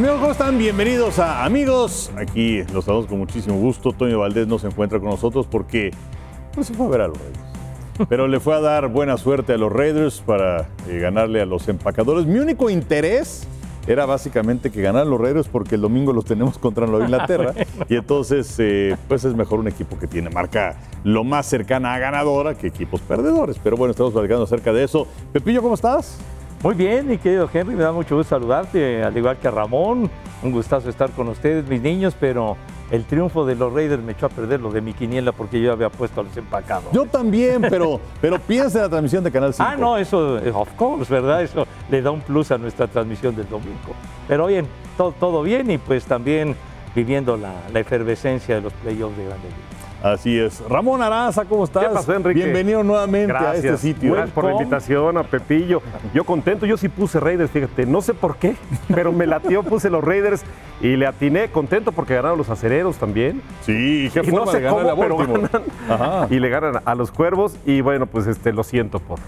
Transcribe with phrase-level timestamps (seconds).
[0.00, 0.56] Amigos, ¿cómo están?
[0.56, 2.10] Bienvenidos a Amigos.
[2.16, 3.92] Aquí los saludos con muchísimo gusto.
[3.92, 5.90] Toño Valdés no se encuentra con nosotros porque
[6.56, 7.38] no se fue a ver a los Raiders.
[8.08, 11.68] Pero le fue a dar buena suerte a los Raiders para eh, ganarle a los
[11.68, 12.24] empacadores.
[12.24, 13.46] Mi único interés
[13.86, 17.52] era básicamente que ganaran los Raiders porque el domingo los tenemos contra Nueva Inglaterra.
[17.90, 21.98] Y entonces, eh, pues es mejor un equipo que tiene marca lo más cercana a
[21.98, 23.60] ganadora que equipos perdedores.
[23.62, 25.06] Pero bueno, estamos platicando acerca de eso.
[25.34, 26.16] Pepillo, ¿cómo estás?
[26.62, 30.10] Muy bien, mi querido Henry, me da mucho gusto saludarte, al igual que a Ramón.
[30.42, 32.58] Un gustazo estar con ustedes, mis niños, pero
[32.90, 35.72] el triunfo de los Raiders me echó a perder lo de mi quiniela porque yo
[35.72, 36.92] había puesto a los empacados.
[36.92, 39.70] Yo también, pero, pero piensa en la transmisión de Canal 5.
[39.70, 41.42] Ah, no, eso, eh, of course, ¿verdad?
[41.42, 43.94] Eso le da un plus a nuestra transmisión del domingo.
[44.28, 44.66] Pero bien,
[44.98, 46.54] todo, todo bien y pues también
[46.94, 49.69] viviendo la, la efervescencia de los playoffs de Grande Liga.
[50.02, 50.62] Así es.
[50.68, 51.86] Ramón Araza, ¿cómo estás?
[51.86, 52.40] ¿Qué pasó, Enrique?
[52.42, 54.14] Bienvenido nuevamente a este sitio.
[54.14, 55.82] Gracias por la invitación a Pepillo.
[56.14, 58.56] Yo contento, yo sí puse Raiders, fíjate, no sé por qué,
[58.94, 60.42] pero me latió, puse los Raiders
[60.80, 63.42] y le atiné, contento porque ganaron los acereros también.
[63.60, 65.62] Sí, ¿y qué Y no forma sé de ganar cómo, a pero ganan.
[65.88, 66.26] Ajá.
[66.30, 69.18] Y le ganan a los cuervos y bueno, pues este, lo siento por.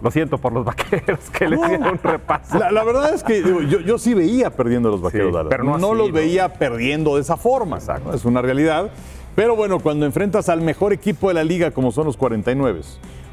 [0.00, 2.56] Lo siento por los vaqueros que les dieron un repaso.
[2.56, 5.46] La, la verdad es que digo, yo, yo sí veía perdiendo a los vaqueros Sí,
[5.50, 6.12] pero no así, los ¿no?
[6.14, 7.78] veía perdiendo de esa forma.
[8.04, 8.14] ¿no?
[8.14, 8.90] Es una realidad.
[9.38, 12.80] Pero bueno, cuando enfrentas al mejor equipo de la liga, como son los 49,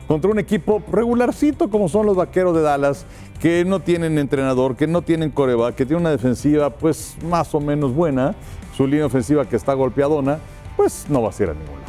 [0.07, 3.07] contra un equipo regularcito, como son los vaqueros de Dallas,
[3.41, 7.59] que no tienen entrenador, que no tienen coreback, que tiene una defensiva, pues más o
[7.59, 8.35] menos buena,
[8.77, 10.37] su línea ofensiva que está golpeadona,
[10.77, 11.79] pues no va a ser a ningún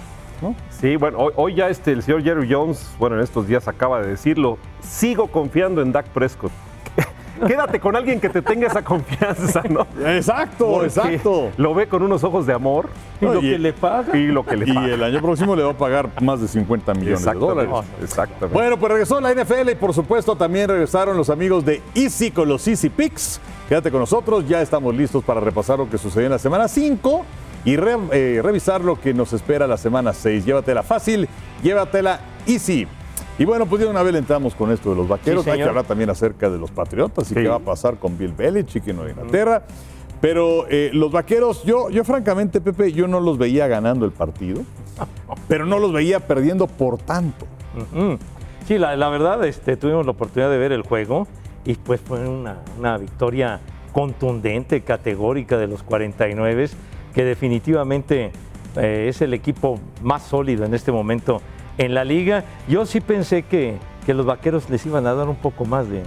[0.41, 0.55] lado.
[0.70, 4.01] Sí, bueno, hoy, hoy ya este, el señor Jerry Jones, bueno, en estos días acaba
[4.01, 6.53] de decirlo, sigo confiando en Dak Prescott.
[7.47, 9.87] Quédate con alguien que te tenga esa confianza, ¿no?
[10.06, 11.51] Exacto, Porque exacto.
[11.56, 12.89] Lo ve con unos ojos de amor
[13.20, 14.17] Y lo y- que le paga.
[14.17, 14.87] y lo que le Y paga.
[14.95, 17.70] el año próximo le va a pagar más de 50 millones de dólares.
[17.70, 18.05] Exactamente.
[18.05, 18.55] Exactamente.
[18.55, 22.48] Bueno, pues regresó la NFL y por supuesto también regresaron los amigos de Easy con
[22.48, 23.41] los Easy Picks.
[23.69, 27.25] Quédate con nosotros, ya estamos listos para repasar lo que sucedió en la semana 5
[27.64, 30.45] y re- eh, revisar lo que nos espera la semana 6.
[30.45, 31.29] Llévatela fácil,
[31.62, 32.86] llévatela Easy.
[33.39, 35.45] Y bueno, pues de una vez entramos con esto de los vaqueros.
[35.45, 37.42] Sí, Hay que hablar también acerca de los patriotas y Sí.
[37.42, 39.63] qué va a pasar con Bill Belichick en Nueva Inglaterra.
[40.20, 44.63] Pero eh, los vaqueros, yo, yo francamente, Pepe, yo no los veía ganando el partido,
[45.48, 47.47] pero no los veía perdiendo por tanto.
[48.67, 51.27] Sí, la, la verdad, este, tuvimos la oportunidad de ver el juego
[51.67, 53.61] y pues fue una, una victoria
[53.92, 56.70] contundente, categórica de los 49,
[57.14, 58.30] que definitivamente
[58.77, 61.42] eh, es el equipo más sólido en este momento
[61.79, 62.45] en la liga.
[62.69, 66.03] Yo sí pensé que, que los vaqueros les iban a dar un poco más de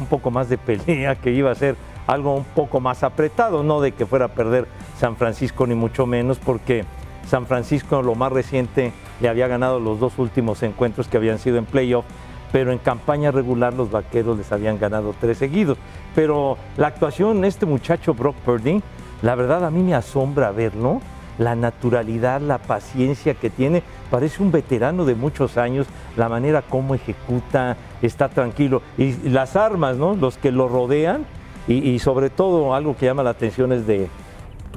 [0.00, 1.76] un poco más de pelea, que iba a ser
[2.06, 4.66] algo un poco más apretado, no de que fuera a perder
[4.98, 6.84] San Francisco ni mucho menos, porque
[7.28, 11.58] San Francisco lo más reciente le había ganado los dos últimos encuentros que habían sido
[11.58, 12.04] en playoff,
[12.52, 15.78] pero en campaña regular los vaqueros les habían ganado tres seguidos.
[16.14, 18.82] Pero la actuación de este muchacho Brock Purdy,
[19.22, 21.00] la verdad a mí me asombra verlo,
[21.38, 25.86] la naturalidad, la paciencia que tiene, parece un veterano de muchos años,
[26.16, 28.82] la manera como ejecuta, está tranquilo.
[28.98, 30.14] Y las armas, ¿no?
[30.14, 31.26] Los que lo rodean,
[31.66, 34.08] y, y sobre todo algo que llama la atención es de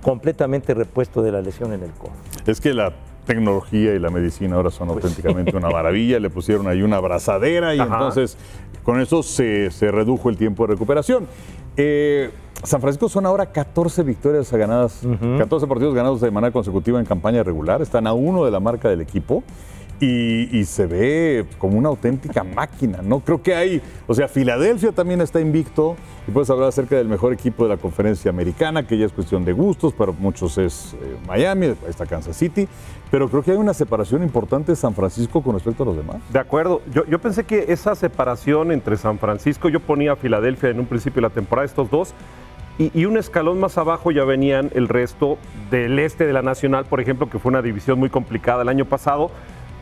[0.02, 2.12] completamente repuesto de la lesión en el codo.
[2.46, 2.94] Es que la
[3.26, 6.20] tecnología y la medicina ahora son auténticamente una maravilla.
[6.20, 7.94] Le pusieron ahí una abrazadera y Ajá.
[7.94, 8.38] entonces
[8.84, 11.28] con eso se, se redujo el tiempo de recuperación.
[11.76, 12.32] Eh,
[12.64, 15.02] San Francisco son ahora 14 victorias ganadas,
[15.38, 17.82] 14 partidos ganados de manera consecutiva en campaña regular.
[17.82, 19.44] Están a uno de la marca del equipo.
[20.00, 23.22] Y, se ve como una auténtica máquina, ¿no?
[23.22, 25.96] Creo que hay, o sea, Filadelfia también está invicto
[26.28, 29.44] y puedes hablar acerca del mejor equipo de la conferencia americana, que ya es cuestión
[29.44, 32.68] de gustos, para muchos es eh, Miami, está Kansas City,
[33.10, 36.18] pero creo que hay una separación importante de San Francisco con respecto a los demás.
[36.32, 36.82] De acuerdo.
[36.94, 40.86] Yo, yo pensé que esa separación entre San Francisco, yo ponía a Filadelfia en un
[40.86, 42.14] principio de la temporada, estos dos,
[42.80, 45.40] y un escalón más abajo ya venían el resto
[45.72, 48.86] del este de la Nacional, por ejemplo, que fue una división muy complicada el año
[48.86, 49.32] pasado.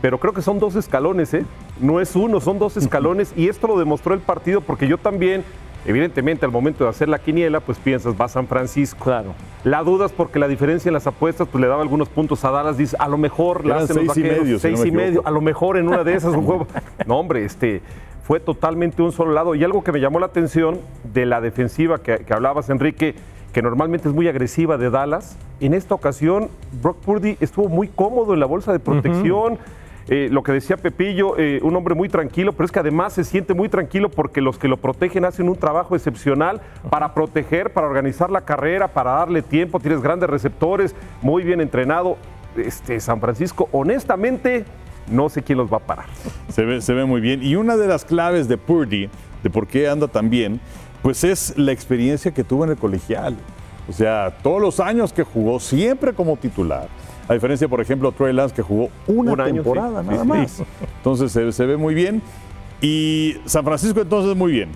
[0.06, 1.44] Pero creo que son dos escalones, ¿eh?
[1.80, 3.32] No es uno, son dos escalones.
[3.34, 5.42] Y esto lo demostró el partido porque yo también,
[5.84, 9.02] evidentemente, al momento de hacer la quiniela, pues piensas, va San Francisco.
[9.02, 9.34] Claro.
[9.64, 12.52] La duda es porque la diferencia en las apuestas pues le daba algunos puntos a
[12.52, 12.76] Dallas.
[12.76, 14.88] Dice, a lo mejor la hacen los seis y vaqueros, medio, si no seis me
[14.90, 15.22] y medio.
[15.24, 16.68] A lo mejor en una de esas un juego.
[17.04, 17.82] No, hombre, este
[18.22, 19.56] fue totalmente un solo lado.
[19.56, 23.16] Y algo que me llamó la atención de la defensiva que, que hablabas, Enrique,
[23.52, 25.36] que normalmente es muy agresiva de Dallas.
[25.58, 26.48] En esta ocasión,
[26.80, 29.58] Brock Purdy estuvo muy cómodo en la bolsa de protección.
[30.08, 33.24] Eh, lo que decía Pepillo, eh, un hombre muy tranquilo, pero es que además se
[33.24, 36.60] siente muy tranquilo porque los que lo protegen hacen un trabajo excepcional
[36.90, 39.80] para proteger, para organizar la carrera, para darle tiempo.
[39.80, 42.16] Tienes grandes receptores, muy bien entrenado.
[42.56, 44.64] Este, San Francisco, honestamente,
[45.10, 46.06] no sé quién los va a parar.
[46.50, 47.42] Se ve, se ve muy bien.
[47.42, 49.10] Y una de las claves de Purdy,
[49.42, 50.60] de por qué anda tan bien,
[51.02, 53.36] pues es la experiencia que tuvo en el colegial.
[53.88, 56.88] O sea, todos los años que jugó, siempre como titular.
[57.28, 60.08] A diferencia, por ejemplo, Trey Lance, que jugó una Un año, temporada sí.
[60.08, 60.50] nada Sí, más.
[60.52, 60.64] sí.
[60.98, 62.22] Entonces se, se ve muy bien.
[62.80, 64.70] Y San Francisco, entonces, muy bien.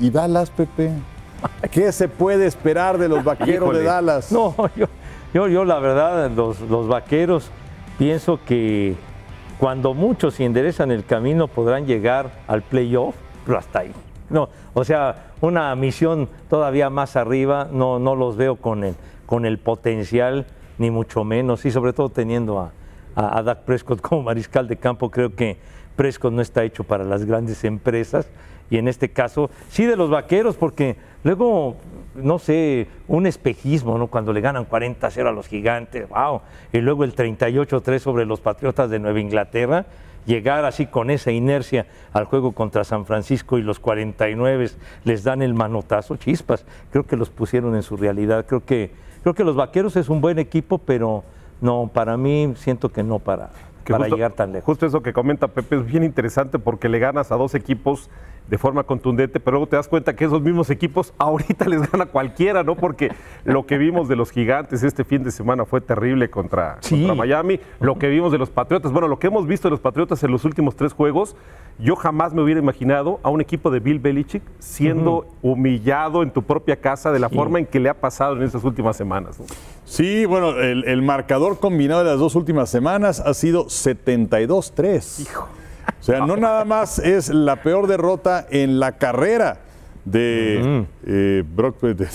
[0.00, 0.90] ¿Y Dallas, Pepe?
[1.70, 4.32] ¿Qué se puede esperar de los vaqueros de Dallas?
[4.32, 4.86] No, yo,
[5.34, 7.50] yo, yo la verdad, los, los vaqueros,
[7.98, 8.94] pienso que
[9.58, 13.92] cuando muchos se enderezan el camino podrán llegar al playoff, pero hasta ahí.
[14.30, 18.94] No, o sea, una misión todavía más arriba, no, no los veo con el,
[19.26, 20.46] con el potencial,
[20.78, 22.72] ni mucho menos, y sobre todo teniendo a,
[23.14, 25.58] a, Prescott como mariscal de campo, creo que
[25.96, 28.28] Prescott no está hecho para las grandes empresas
[28.70, 31.76] y en este caso sí de los vaqueros porque luego
[32.14, 36.42] no sé un espejismo no cuando le ganan 40-0 a los gigantes wow
[36.72, 39.86] y luego el 38-3 sobre los Patriotas de Nueva Inglaterra
[40.26, 44.70] llegar así con esa inercia al juego contra San Francisco y los 49
[45.04, 49.34] les dan el manotazo chispas creo que los pusieron en su realidad creo que creo
[49.34, 51.24] que los vaqueros es un buen equipo pero
[51.60, 53.50] no para mí siento que no para
[53.84, 54.66] Que para justo- llegar tan lejos.
[54.66, 58.10] Justo eso que comenta Pepe es bien interesante porque le ganas a dos equipos
[58.48, 62.06] de forma contundente, pero luego te das cuenta que esos mismos equipos ahorita les gana
[62.06, 62.74] cualquiera, ¿no?
[62.76, 63.10] Porque
[63.44, 66.96] lo que vimos de los gigantes este fin de semana fue terrible contra, Sí.
[66.96, 67.60] contra Miami.
[67.80, 70.30] Lo que vimos de los Patriotas, bueno, lo que hemos visto de los Patriotas en
[70.30, 71.36] los últimos tres juegos,
[71.78, 76.42] yo jamás me hubiera imaginado a un equipo de Bill Belichick siendo humillado en tu
[76.42, 79.38] propia casa de la forma en que le ha pasado en estas últimas semanas.
[79.38, 79.46] ¿no?
[79.84, 85.28] Sí, bueno, el, el marcador combinado de las dos últimas semanas ha sido 72-3.
[85.36, 85.46] O
[86.12, 89.60] sea, no nada más es la peor derrota en la carrera
[90.04, 91.80] de eh, Brock.
[91.82, 92.08] de- de-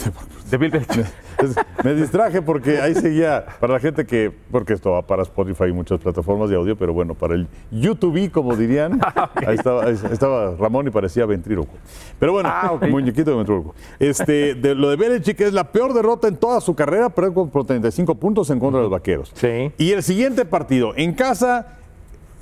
[0.49, 0.71] De Bill
[1.83, 5.73] Me distraje porque ahí seguía, para la gente que, porque esto va para Spotify y
[5.73, 8.99] muchas plataformas de audio, pero bueno, para el YouTube, como dirían,
[9.47, 11.71] ahí, estaba, ahí estaba Ramón y parecía ventríloco.
[12.19, 13.75] Pero bueno, Ah, muñequito de ventríloco.
[13.99, 17.65] Este, de, lo de Belichick es la peor derrota en toda su carrera, pero por
[17.65, 19.31] 35 puntos en contra de los vaqueros.
[19.35, 19.71] Sí.
[19.77, 21.79] Y el siguiente partido, en casa,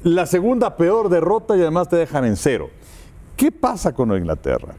[0.03, 2.69] la segunda peor derrota y además te dejan en cero.
[3.35, 4.73] ¿Qué pasa con Inglaterra?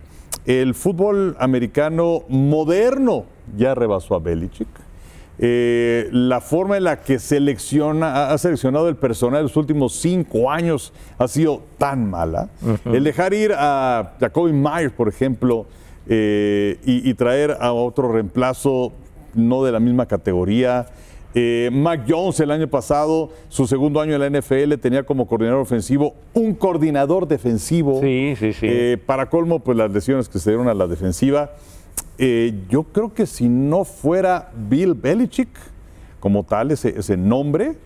[0.45, 3.25] El fútbol americano moderno
[3.57, 4.69] ya rebasó a Belichick.
[5.39, 10.51] Eh, la forma en la que selecciona, ha- seleccionado el personal en los últimos cinco
[10.51, 12.49] años ha sido tan mala.
[12.85, 15.67] El dejar ir a Jacoby Myers, por ejemplo,
[16.07, 18.93] eh, y, y traer a otro reemplazo
[19.35, 20.87] no de la misma categoría.
[21.35, 25.61] Eh, Mac Jones el año pasado, su segundo año en la NFL, tenía como coordinador
[25.63, 28.01] ofensivo un coordinador defensivo.
[28.03, 28.67] Sí, sí, sí.
[28.69, 31.53] Eh, para colmo, pues las lesiones que se dieron a la defensiva.
[32.19, 35.49] Eh, yo creo que si no fuera Bill Belichick
[36.21, 37.77] como tal, ese, ese nombre,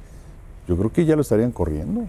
[0.66, 2.02] yo creo que ya lo estarían corriendo.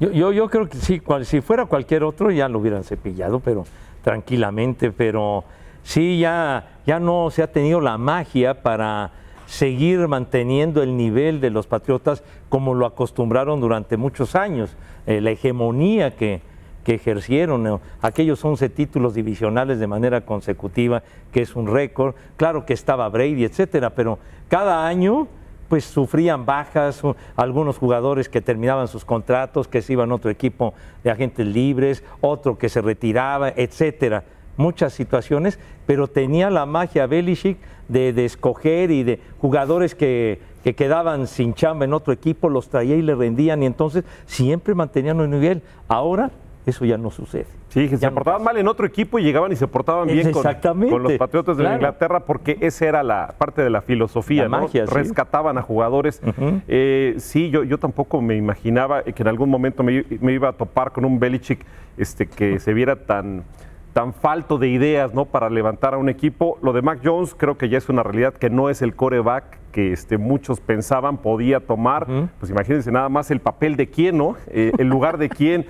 [0.00, 3.38] Yo, yo, yo creo que sí, cual- si fuera cualquier otro ya lo hubieran cepillado,
[3.40, 3.64] pero
[4.02, 5.44] tranquilamente, pero
[5.84, 9.12] sí ya, ya no se ha tenido la magia para
[9.50, 14.76] seguir manteniendo el nivel de los Patriotas como lo acostumbraron durante muchos años,
[15.06, 16.40] eh, la hegemonía que,
[16.84, 21.02] que ejercieron, aquellos 11 títulos divisionales de manera consecutiva,
[21.32, 25.26] que es un récord, claro que estaba Brady, etcétera, pero cada año
[25.68, 27.02] pues sufrían bajas,
[27.34, 32.04] algunos jugadores que terminaban sus contratos, que se iban a otro equipo de agentes libres,
[32.20, 34.22] otro que se retiraba, etcétera.
[34.60, 37.58] Muchas situaciones, pero tenía la magia Belichick
[37.88, 42.68] de, de escoger y de jugadores que, que quedaban sin chamba en otro equipo, los
[42.68, 45.62] traía y le rendían, y entonces siempre mantenían un nivel.
[45.88, 46.30] Ahora
[46.66, 47.46] eso ya no sucede.
[47.68, 50.30] Sí, que se no portaban mal en otro equipo y llegaban y se portaban bien
[50.32, 50.42] con,
[50.90, 51.76] con los Patriotas de claro.
[51.76, 54.62] Inglaterra porque esa era la parte de la filosofía, La ¿no?
[54.62, 54.92] magia, sí.
[54.92, 56.20] Rescataban a jugadores.
[56.68, 60.52] Eh, sí, yo, yo tampoco me imaginaba que en algún momento me, me iba a
[60.52, 61.64] topar con un Belichick
[61.96, 63.44] este, que se viera tan
[63.92, 65.24] tan falto de ideas ¿no?
[65.24, 66.58] para levantar a un equipo.
[66.62, 69.58] Lo de Mac Jones creo que ya es una realidad que no es el coreback
[69.72, 72.06] que este, muchos pensaban podía tomar.
[72.38, 74.36] Pues imagínense nada más el papel de quién, ¿no?
[74.48, 75.66] Eh, el lugar de quién.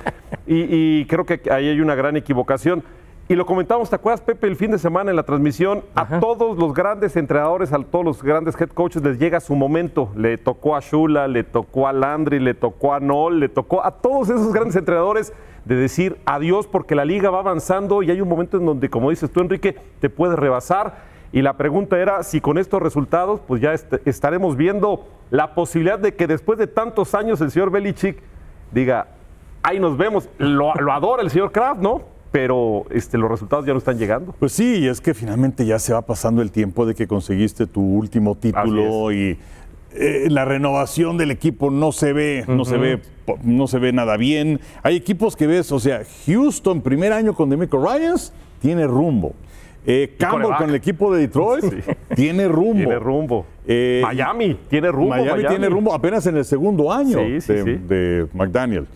[0.47, 2.83] Y, y creo que ahí hay una gran equivocación.
[3.31, 5.85] Y lo comentamos, ¿te acuerdas, Pepe, el fin de semana en la transmisión?
[5.95, 10.11] A todos los grandes entrenadores, a todos los grandes head coaches les llega su momento.
[10.17, 13.93] Le tocó a Shula, le tocó a Landry, le tocó a Noll, le tocó a
[13.93, 15.33] todos esos grandes entrenadores
[15.64, 19.11] de decir adiós porque la liga va avanzando y hay un momento en donde, como
[19.11, 21.09] dices tú, Enrique, te puedes rebasar.
[21.33, 25.99] Y la pregunta era si con estos resultados, pues ya est- estaremos viendo la posibilidad
[25.99, 28.19] de que después de tantos años el señor Belichick
[28.73, 29.07] diga,
[29.62, 30.29] ahí nos vemos.
[30.38, 32.02] Lo, lo adora el señor Kraft, ¿no?
[32.33, 34.33] Pero este, los resultados ya no están llegando.
[34.38, 37.81] Pues sí, es que finalmente ya se va pasando el tiempo de que conseguiste tu
[37.81, 39.37] último título y
[39.95, 43.01] eh, la renovación del equipo no se ve, no se ve,
[43.43, 44.61] no se ve nada bien.
[44.83, 49.35] Hay equipos que ves, o sea, Houston, primer año con Demico Ryans, tiene rumbo.
[49.87, 51.65] Eh, Campbell con el equipo de Detroit
[52.15, 52.75] tiene rumbo.
[52.75, 53.47] Tiene rumbo.
[53.67, 55.11] Eh, Miami tiene rumbo.
[55.11, 57.71] Miami, tiene rumbo apenas en el segundo año Sí, sí, de, sí.
[57.89, 58.87] de McDaniel.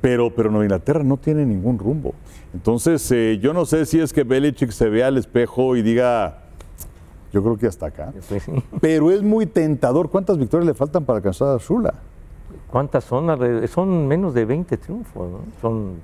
[0.00, 2.14] Pero, pero Nueva Inglaterra no tiene ningún rumbo.
[2.54, 6.42] Entonces, eh, yo no sé si es que Belichick se vea al espejo y diga,
[7.32, 8.12] yo creo que hasta acá.
[8.20, 8.38] Sí.
[8.80, 10.10] Pero es muy tentador.
[10.10, 11.94] ¿Cuántas victorias le faltan para alcanzar a Shula?
[12.70, 13.28] ¿Cuántas son?
[13.68, 15.38] Son menos de 20 triunfos, ¿no?
[15.60, 15.94] Son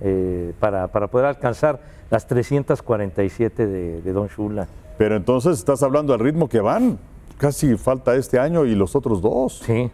[0.00, 4.66] eh, para, para poder alcanzar las 347 de, de Don Shula.
[4.98, 6.98] Pero entonces estás hablando del ritmo que van.
[7.38, 9.60] Casi falta este año y los otros dos.
[9.64, 9.90] Sí,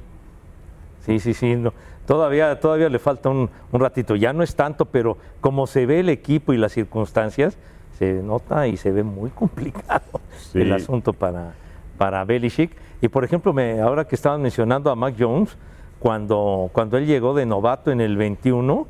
[1.06, 1.56] sí, sí, sí.
[1.56, 1.72] no.
[2.06, 4.16] Todavía, todavía le falta un, un ratito.
[4.16, 7.56] Ya no es tanto, pero como se ve el equipo y las circunstancias,
[8.00, 10.62] se nota y se ve muy complicado Sí.
[10.62, 11.52] el asunto para,
[11.98, 12.72] para Belichick.
[13.02, 15.56] Y por ejemplo, me, ahora que estaban mencionando a Mac Jones,
[15.98, 18.86] cuando, cuando él llegó de novato en el 21,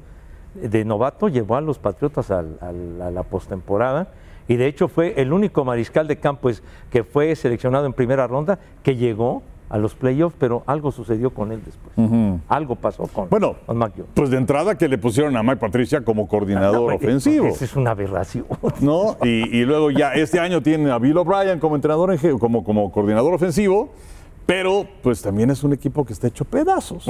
[0.54, 4.08] de novato llevó a los Patriotas al- al- a la postemporada
[4.48, 8.26] y de hecho fue el único mariscal de campo es- que fue seleccionado en primera
[8.28, 12.10] ronda que llegó a los playoffs, pero algo sucedió con él después.
[12.48, 14.10] Algo pasó con, Bueno, con Mac Jones.
[14.14, 17.46] pues de entrada que le pusieron a Mike Patricia como coordinador Oye, ofensivo.
[17.46, 18.46] Esa es una aberración.
[18.80, 19.16] ¿no?
[19.22, 22.90] Y, y luego ya este año tiene a Bill O'Brien como entrenador, en como, como
[22.90, 23.90] coordinador ofensivo,
[24.50, 27.06] pero pues también es un equipo que está hecho pedazos.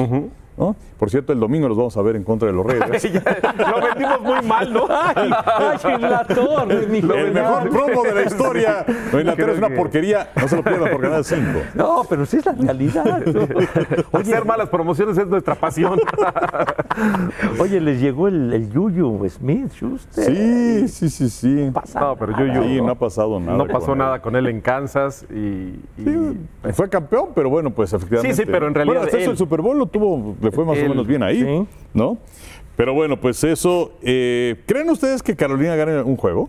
[0.59, 0.77] ¿no?
[0.99, 3.03] Por cierto, el domingo los vamos a ver en contra de los Raiders.
[3.15, 4.87] Lo vendimos muy mal, ¿no?
[4.91, 8.85] ¡Ay, ay, en la torre, mi el mejor promo de la historia.
[9.13, 10.29] No, Inglaterra es una que- porquería.
[10.37, 11.43] No se lo pierdan por ganar 5.
[11.75, 13.23] No, pero sí es la realidad.
[14.13, 15.99] Hacer malas promociones es nuestra pasión.
[17.59, 20.25] Oye, les llegó el, el Yuyu Smith, Schuster.
[20.27, 21.71] Sí, sí, sí, sí.
[21.73, 23.57] Pasa No, pero yo Sí, no ha pasado nada.
[23.57, 23.99] no pasó con él.
[23.99, 25.35] nada con él en Kansas y,
[25.99, 26.39] y-
[26.73, 28.35] Fue campeón, pero bueno, pues efectivamente.
[28.35, 30.65] Sí, sí, pero en realidad Bueno, hasta eso el Super Bowl lo tuvo, le fue
[30.65, 31.67] más o menos bien ahí, sí.
[31.95, 32.19] ¿no?
[32.77, 33.93] Pero bueno, pues eso.
[34.03, 36.49] eh, ¿Creen ustedes que Carolina gane un juego?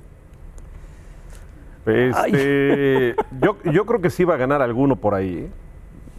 [1.85, 5.39] Este, yo, yo creo que sí va a ganar alguno por ahí.
[5.39, 5.49] ¿eh?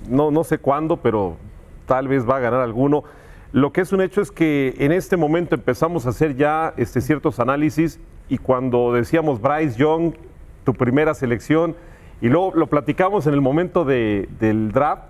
[0.08, 1.36] No, no sé cuándo, pero
[1.86, 3.04] tal vez va a ganar alguno.
[3.52, 7.00] Lo que es un hecho es que en este momento empezamos a hacer ya este,
[7.00, 10.14] ciertos análisis y cuando decíamos Bryce Young,
[10.64, 11.76] tu primera selección,
[12.22, 15.02] y luego lo platicamos en el momento de- del draft,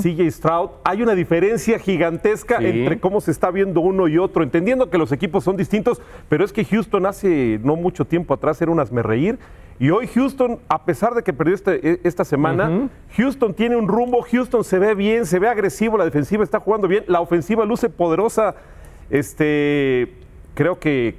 [0.00, 2.66] CJ Stroud, hay una diferencia gigantesca Sí.
[2.66, 6.44] entre cómo se está viendo uno y otro, entendiendo que los equipos son distintos, pero
[6.44, 9.38] es que Houston hace no mucho tiempo atrás era un reír
[9.78, 13.86] y hoy Houston, a pesar de que perdió este- e- esta semana, Houston tiene un
[13.86, 17.64] rumbo, Houston se ve bien, se ve agresivo, la defensiva está jugando bien, la ofensiva
[17.64, 18.56] luce poderosa.
[19.10, 20.12] Este,
[20.54, 21.16] creo que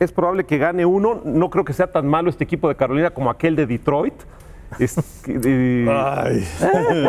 [0.00, 3.10] es probable que gane uno, no creo que sea tan malo este equipo de Carolina
[3.10, 4.14] como aquel de Detroit.
[4.78, 6.44] Es- eh, Ay,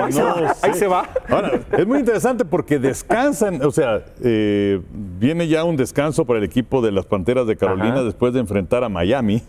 [0.03, 1.09] ahí, se va, ahí se va.
[1.29, 4.81] Ahora, es muy interesante porque descansan, o sea, eh,
[5.19, 8.03] viene ya un descanso para el equipo de las Panteras de Carolina Ajá.
[8.03, 9.43] después de enfrentar a Miami.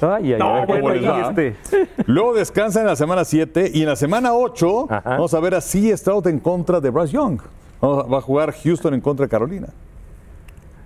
[0.00, 1.28] Ay, ay, No, ay, bueno, ¿cómo ahí les va?
[1.30, 1.56] este.
[2.06, 5.10] Luego descansan en la semana 7 y en la semana 8 Ajá.
[5.10, 5.96] vamos a ver a C.
[5.96, 7.40] Stroud en contra de Bryce Young.
[7.80, 9.68] Vamos a- Va a jugar Houston en contra de Carolina.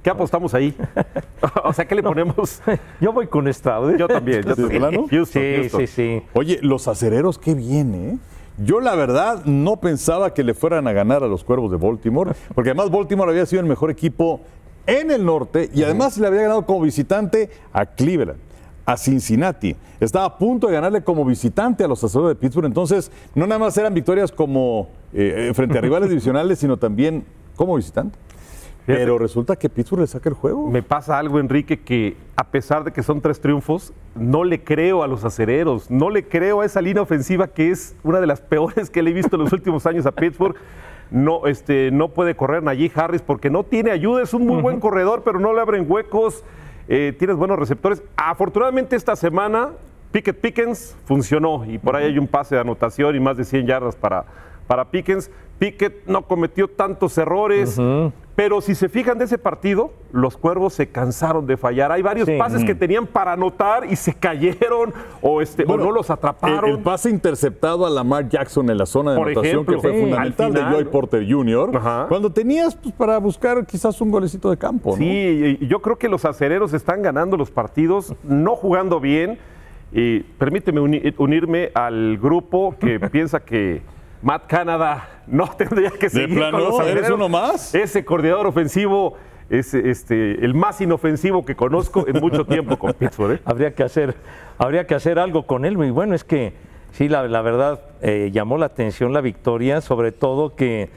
[0.03, 0.75] ¿Qué apostamos ahí?
[1.65, 2.63] o sea, ¿qué le ponemos?
[3.01, 3.91] Yo voy con Stroud.
[3.93, 3.97] ¿eh?
[3.99, 4.81] Yo también, yo ¿De también.
[4.83, 5.07] plano?
[5.11, 5.81] Houston, Sí, Houston.
[5.81, 6.23] sí, sí.
[6.33, 8.19] Oye, los acereros, qué bien, ¿eh?
[8.59, 12.33] Yo la verdad no pensaba que le fueran a ganar a los Cuervos de Baltimore,
[12.55, 14.41] porque además Baltimore había sido el mejor equipo
[14.87, 18.39] en el norte y además le había ganado como visitante a Cleveland,
[18.85, 19.77] a Cincinnati.
[19.99, 22.67] Estaba a punto de ganarle como visitante a los acereros de Pittsburgh.
[22.67, 27.25] Entonces, no nada más eran victorias como eh, eh, frente a rivales divisionales, sino también
[27.57, 28.19] como visitante.
[28.87, 30.69] Pero resulta que Pittsburgh le saca el juego.
[30.69, 35.03] Me pasa algo, Enrique, que a pesar de que son tres triunfos, no le creo
[35.03, 38.41] a los acereros, no le creo a esa línea ofensiva que es una de las
[38.41, 40.57] peores que le he visto en los últimos años a Pittsburgh.
[41.11, 44.79] No, este, no puede correr Najee Harris porque no tiene ayuda, es un muy buen
[44.79, 46.45] corredor, pero no le abren huecos,
[46.87, 48.03] eh, tienes buenos receptores.
[48.17, 49.71] Afortunadamente esta semana
[50.13, 53.67] Pickett Pickens funcionó y por ahí hay un pase de anotación y más de 100
[53.67, 54.25] yardas para,
[54.71, 55.33] para Pickens.
[55.59, 57.77] Pickett no cometió tantos errores,
[58.37, 61.91] pero si se fijan de ese partido, los cuervos se cansaron de fallar.
[61.91, 62.39] Hay varios Sí.
[62.39, 66.65] pases que tenían para anotar y se cayeron o, este, Bueno, o no los atraparon.
[66.71, 69.81] El, el pase interceptado a Lamar Jackson en la zona de Por anotación ejemplo, que
[69.83, 70.63] fue sí, fundamental al de.
[70.77, 71.77] Joy Porter Jr.
[71.77, 72.07] Ajá.
[72.09, 74.97] Cuando tenías pues, para buscar quizás un golecito de campo, ¿no?
[74.99, 79.37] Sí, yo creo que los acereros están ganando los partidos, no jugando bien.
[79.93, 83.83] Y permíteme uni- unirme al grupo que piensa que
[84.23, 86.59] Matt Canada no tendría que seguir plano?
[86.59, 87.75] con los ¿Eres uno más?
[87.75, 89.17] Ese coordinador ofensivo
[89.49, 93.33] es este, el más inofensivo que conozco en mucho tiempo con Pittsburgh.
[93.35, 93.41] ¿eh?
[93.45, 94.15] Habría que hacer,
[94.59, 95.73] habría que hacer algo con él.
[95.85, 96.53] Y bueno, es que
[96.93, 100.91] sí, la, la verdad eh, llamó la atención la victoria, sobre todo que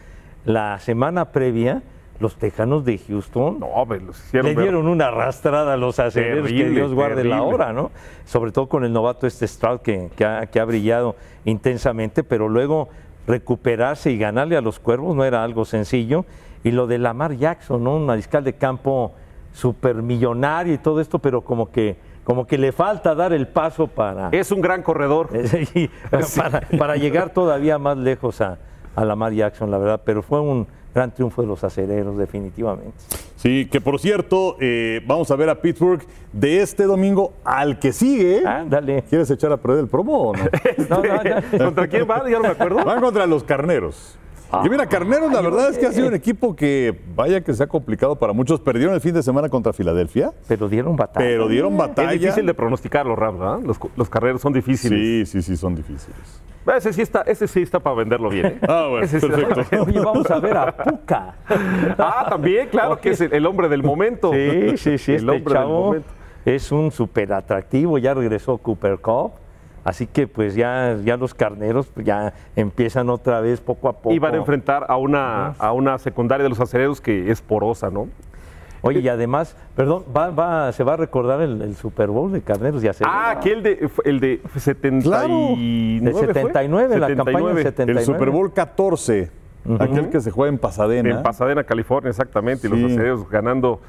[0.45, 1.81] la semana previa
[2.19, 5.97] los Tejanos de Houston No, me los hicieron le ver- dieron una arrastrada a los
[5.99, 7.89] aceleros que Dios guarde la hora, ¿no?
[8.25, 12.47] Sobre todo con el novato este Stroud que, que ha, que ha brillado intensamente, pero
[12.49, 12.89] luego
[13.27, 16.25] recuperarse y ganarle a los cuervos no era algo sencillo.
[16.63, 17.95] Y lo de Lamar Jackson, ¿no?
[17.95, 19.13] Un mariscal de campo
[19.53, 24.29] supermillonario y todo esto, pero como que, como que le falta dar el paso para,
[24.31, 25.29] Es un gran corredor.
[26.37, 28.57] para, para llegar todavía más lejos a,
[28.95, 30.01] a Lamar Jackson, la verdad.
[30.05, 32.93] Pero fue un gran triunfo de los aceleros, definitivamente.
[33.35, 37.91] Sí, que por cierto, eh, vamos a ver a Pittsburgh de este domingo al que
[37.91, 38.45] sigue.
[38.45, 39.03] Ándale.
[39.09, 40.43] ¿Quieres echar a perder el promo o no?
[40.89, 41.43] No, no, ya.
[41.57, 42.23] ¿Contra quién va?
[42.29, 42.83] Ya no me acuerdo.
[42.85, 44.17] Van contra los carneros.
[44.63, 47.63] Y mira, Carneros, la verdad es que ha sido un equipo que, vaya que se
[47.63, 48.59] ha complicado para muchos.
[48.59, 51.25] Perdieron el fin de semana contra Filadelfia, Pero dieron batalla.
[51.25, 52.13] pero dieron batalla.
[52.13, 53.59] Es difícil de pronosticar los Rams, ¿verdad?
[53.63, 55.27] Los, los carreros son difíciles.
[55.27, 56.41] Sí, sí, sí, son difíciles.
[56.77, 58.45] Ese sí está, ese sí está para venderlo bien.
[58.45, 58.59] ¿eh?
[58.67, 59.83] Ah, bueno, Ese perfecto.
[59.85, 61.35] Oye, vamos a ver a Puca.
[61.97, 64.31] Ah, también, claro, que es el, el hombre del momento.
[64.31, 65.11] Sí, sí, sí.
[65.13, 66.09] El Este hombre del momento.
[66.45, 67.97] es un súper atractivo.
[67.97, 69.33] Ya regresó Cooper Cup.
[69.83, 74.15] Así que pues ya, ya los carneros pues, ya empiezan otra vez poco a poco.
[74.15, 77.89] Y van a enfrentar a una, a una secundaria de los aceleros que es porosa,
[77.89, 78.07] ¿no?
[78.85, 82.41] Oye, y además, perdón, va, va, se va a recordar el, el Super Bowl de
[82.41, 83.15] carneros y aceleros.
[83.17, 86.01] Ah, aquel de, el de 79.
[86.01, 86.27] Del fue?
[86.27, 87.63] 79, la campaña del 79.
[87.63, 87.99] 79.
[87.99, 89.31] El Super Bowl 14,
[89.79, 91.09] aquel que se juega en Pasadena.
[91.09, 92.67] En Pasadena, California, exactamente.
[92.67, 92.77] Y Sí.
[92.77, 93.79] los aceleros ganando.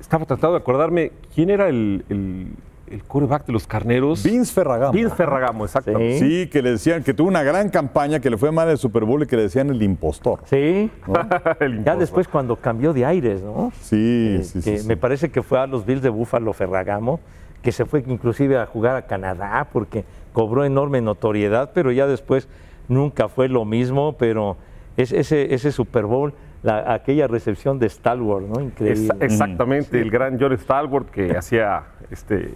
[0.00, 2.48] Estaba tratando de acordarme quién era el, el,
[2.92, 4.22] el quarterback de los carneros.
[4.22, 4.92] Vince Ferragamo.
[4.92, 6.18] Vince Ferragamo, exactamente.
[6.18, 9.04] Sí, que le decían que tuvo una gran campaña, que le fue mal el Super
[9.04, 10.40] Bowl y que le decían el impostor.
[10.44, 10.90] Sí.
[11.60, 13.72] El Ya después cuando cambió de aires, ¿no?
[13.80, 14.86] Sí, Eh, sí, que sí.
[14.88, 15.00] me sí.
[15.00, 17.20] parece que fue a los Bills de Búfalo Ferragamo,
[17.62, 22.48] que se fue inclusive a jugar a Canadá porque cobró enorme notoriedad, pero ya después
[22.88, 24.56] nunca fue lo mismo, pero
[24.96, 28.60] es- ese, ese Super Bowl, la- aquella recepción de Stalwart, ¿no?
[28.60, 29.08] Increíble.
[29.08, 32.54] Exa- exactamente, el gran John Stalwart que hacía este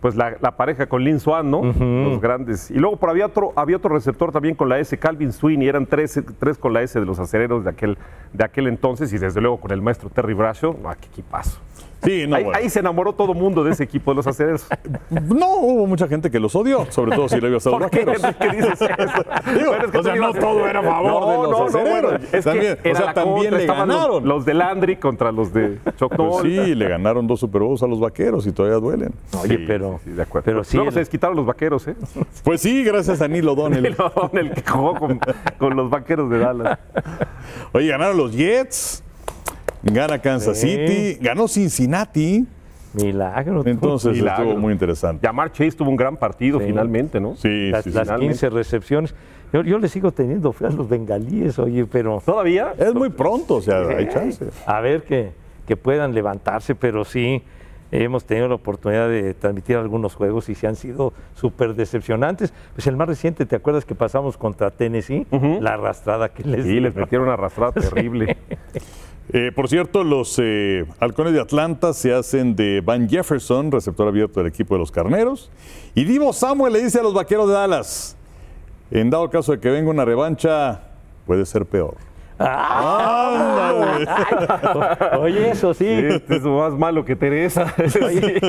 [0.00, 1.62] pues la, la pareja con Lynn Swan, ¿no?
[1.62, 2.70] Los grandes.
[2.70, 5.86] Y luego por había otro, había otro receptor también con la S, Calvin Sweeney, eran
[5.86, 7.98] tres, tres con la S de los acereros de aquel,
[8.32, 11.58] de aquel entonces, y desde luego con el maestro Terry Bradshaw, ¡ah, qué equipazo!
[12.04, 12.58] Sí, no, ahí, bueno.
[12.58, 14.66] ahí se enamoró todo el mundo de ese equipo de los acereros.
[15.10, 17.90] No, hubo mucha gente que los odió, sobre todo si le ibas a los ¿Por
[17.90, 18.36] qué, vaqueros.
[18.38, 18.88] ¿Qué dices eso?
[19.54, 21.58] Digo, Bueno, es que o sea, no todo era a favor No, de los no,
[21.58, 22.10] no, acereros.
[22.12, 24.28] bueno, es También, que o era sea, también contra, le estaban los- ganaron.
[24.28, 27.86] Los, de Landry contra los de Chuck Pues sí, le ganaron dos Super Bowls a
[27.88, 29.12] los vaqueros y todavía duelen.
[29.42, 30.44] Oye, Sí, pero, sí, de acuerdo.
[30.44, 31.96] pero sí, Luego el- se desquitaron los vaqueros, ¿eh?
[32.44, 33.86] Pues sí, gracias a Neil O'Donnell.
[34.34, 35.20] el que jugó con,
[35.58, 36.78] con los vaqueros de Dallas.
[37.72, 39.02] Oye, ganaron los Jets,
[39.92, 40.68] gana Kansas Sí.
[40.70, 42.46] City, ganó Cincinnati.
[42.94, 43.62] milagro.
[43.66, 44.44] Entonces Milagro.
[44.44, 45.24] estuvo muy interesante.
[45.26, 46.66] Yamar Chase tuvo un gran partido Sí.
[46.66, 47.36] finalmente, ¿no?
[47.36, 47.96] Sí, las, sí, sí.
[47.96, 48.32] las finalmente.
[48.32, 49.14] 15 recepciones.
[49.52, 52.22] Yo, yo le sigo teniendo fe a los bengalíes, oye, pero...
[52.24, 52.74] ¿Todavía?
[52.78, 54.44] Es muy pronto, o sea, hay chance.
[54.66, 55.30] A ver que,
[55.66, 57.42] que puedan levantarse, pero sí
[57.90, 62.52] hemos tenido la oportunidad de transmitir algunos juegos y se han sido súper decepcionantes.
[62.74, 65.26] Pues el más reciente, ¿te acuerdas que pasamos contra Tennessee?
[65.60, 68.36] La arrastrada que les Sí, les metieron una arrastrada terrible.
[69.30, 74.40] Eh, por cierto, los eh, halcones de Atlanta se hacen de Van Jefferson, receptor abierto
[74.40, 75.50] del equipo de los carneros.
[75.94, 78.16] Y Divo Samuel le dice a los vaqueros de Dallas:
[78.90, 80.82] en dado caso de que venga una revancha,
[81.26, 82.07] puede ser peor.
[82.38, 84.06] Ándale.
[85.20, 85.86] Oye, eso sí.
[85.86, 87.74] Este es más malo que Teresa.
[88.04, 88.40] Oye,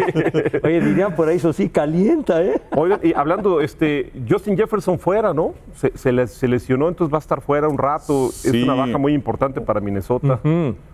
[0.64, 2.62] oye, dirían por ahí, eso sí, calienta, ¿eh?
[2.76, 5.54] Oigan, y hablando, este, Justin Jefferson fuera, ¿no?
[5.76, 8.30] Se, se les- se lesionó, entonces va a estar fuera un rato.
[8.32, 8.50] Sí.
[8.50, 10.40] Es una baja muy importante para Minnesota.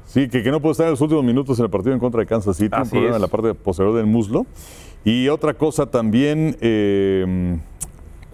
[0.06, 2.20] Sí, que, que no puede estar en los últimos minutos en el partido en contra
[2.22, 3.16] de Kansas City, un Así problema es.
[3.18, 4.46] en la parte posterior del muslo.
[5.04, 7.58] Y otra cosa también, eh,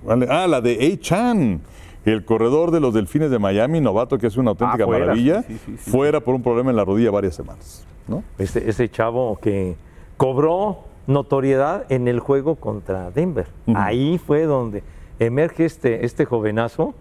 [0.05, 1.61] vale, ah, la de A-Chan,
[2.05, 5.43] el corredor de los Delfines de Miami, novato que es una auténtica Ah, fuera, maravilla,
[5.43, 5.91] sí, sí, sí, sí.
[5.91, 7.85] fuera por un problema en la rodilla varias semanas.
[8.07, 8.23] ¿no?
[8.37, 9.75] Ese, ese chavo que
[10.17, 13.47] cobró notoriedad en el juego contra Denver.
[13.75, 14.83] Ahí fue donde
[15.19, 16.93] emerge este, este jovenazo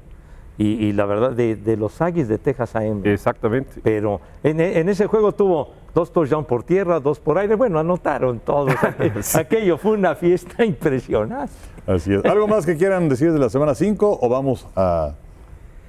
[0.59, 3.01] y, y la verdad de, de los Aggies de Texas AM.
[3.05, 3.81] Exactamente.
[3.83, 7.55] Pero en, en ese juego tuvo dos touchdowns por tierra, dos por aire.
[7.55, 8.75] Bueno, anotaron todos.
[9.35, 11.53] Aquello fue una fiesta impresionante.
[11.87, 12.25] Así es.
[12.25, 15.15] ¿Algo más que quieran decir de la semana 5 o vamos a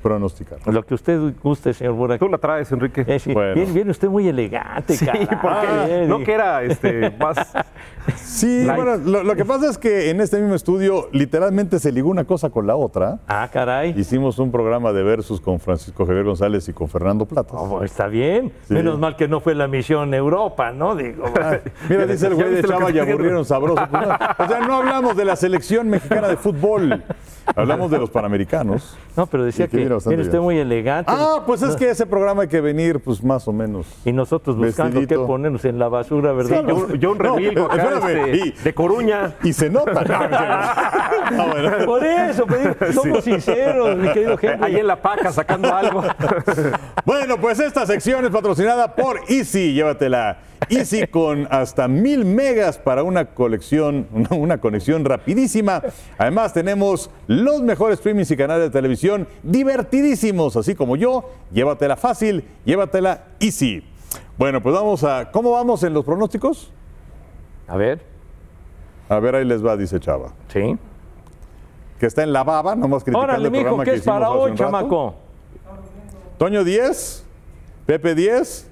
[0.02, 0.60] pronosticar?
[0.66, 2.20] Lo que usted guste, señor Burak.
[2.20, 3.04] Tú la traes, Enrique.
[3.08, 3.54] Eh, sí, Bueno.
[3.56, 5.28] viene, viene usted muy elegante, Sí, caray.
[5.42, 7.38] porque no que era este, más.
[8.16, 8.82] Sí, Light.
[8.84, 12.24] bueno, lo, lo que pasa es que en este mismo estudio literalmente se ligó una
[12.24, 13.20] cosa con la otra.
[13.28, 13.94] Ah, caray.
[13.96, 17.54] Hicimos un programa de versus con Francisco Javier González y con Fernando Plata.
[17.54, 18.52] Oh, está bien.
[18.68, 18.74] Sí.
[18.74, 20.96] Menos mal que no fue la misión Europa, ¿no?
[20.96, 21.26] Digo,
[21.90, 23.84] Mira, dice el ¿Ya güey de Chava y aburrieron sabroso.
[23.92, 27.04] Pues no, o sea, no hablamos de la selección mexicana de fútbol.
[27.56, 28.98] Hablamos de los panamericanos.
[29.16, 31.12] No, pero decía ¿Y qué que, viene usted muy elegante.
[31.14, 33.86] Ah, pues es que ese programa hay que venir, pues más o menos.
[34.06, 35.22] Y nosotros buscando Vestidito.
[35.22, 36.64] qué ponernos en la basura, ¿verdad?
[36.68, 39.36] Yo, yo un No, remilgo acá, espérame, este, y- de Coruña.
[39.44, 40.02] Y se nota.
[41.32, 41.72] No, bueno.
[41.86, 44.66] Por eso, pues, somos sinceros, mi querido Henry.
[44.66, 46.04] Ahí en la paca sacando algo.
[47.06, 49.74] Bueno, pues esta sección es patrocinada por Easy.
[49.74, 50.38] Llévatela.
[50.70, 55.82] Easy con hasta mil megas para una colección, una, conexión rapidísima.
[56.18, 61.30] Además, tenemos los mejores streamings y canales de televisión divertidísimos, así como yo.
[61.52, 63.84] Llévatela fácil, llévatela Easy.
[64.38, 65.32] Bueno, pues vamos a.
[65.32, 66.72] ¿Cómo vamos en los pronósticos?
[67.68, 68.02] A ver,
[69.10, 70.34] A ver, ahí les va, dice Chava.
[70.48, 70.78] sí.
[72.00, 74.16] Que está en la baba, nomás criticando Órale, el mijo, programa ¿qué que es hicimos
[74.16, 74.72] para hace hoy, un rato.
[74.72, 75.16] chamaco?
[76.40, 77.26] Toño 10,
[77.86, 78.68] Pepe 10.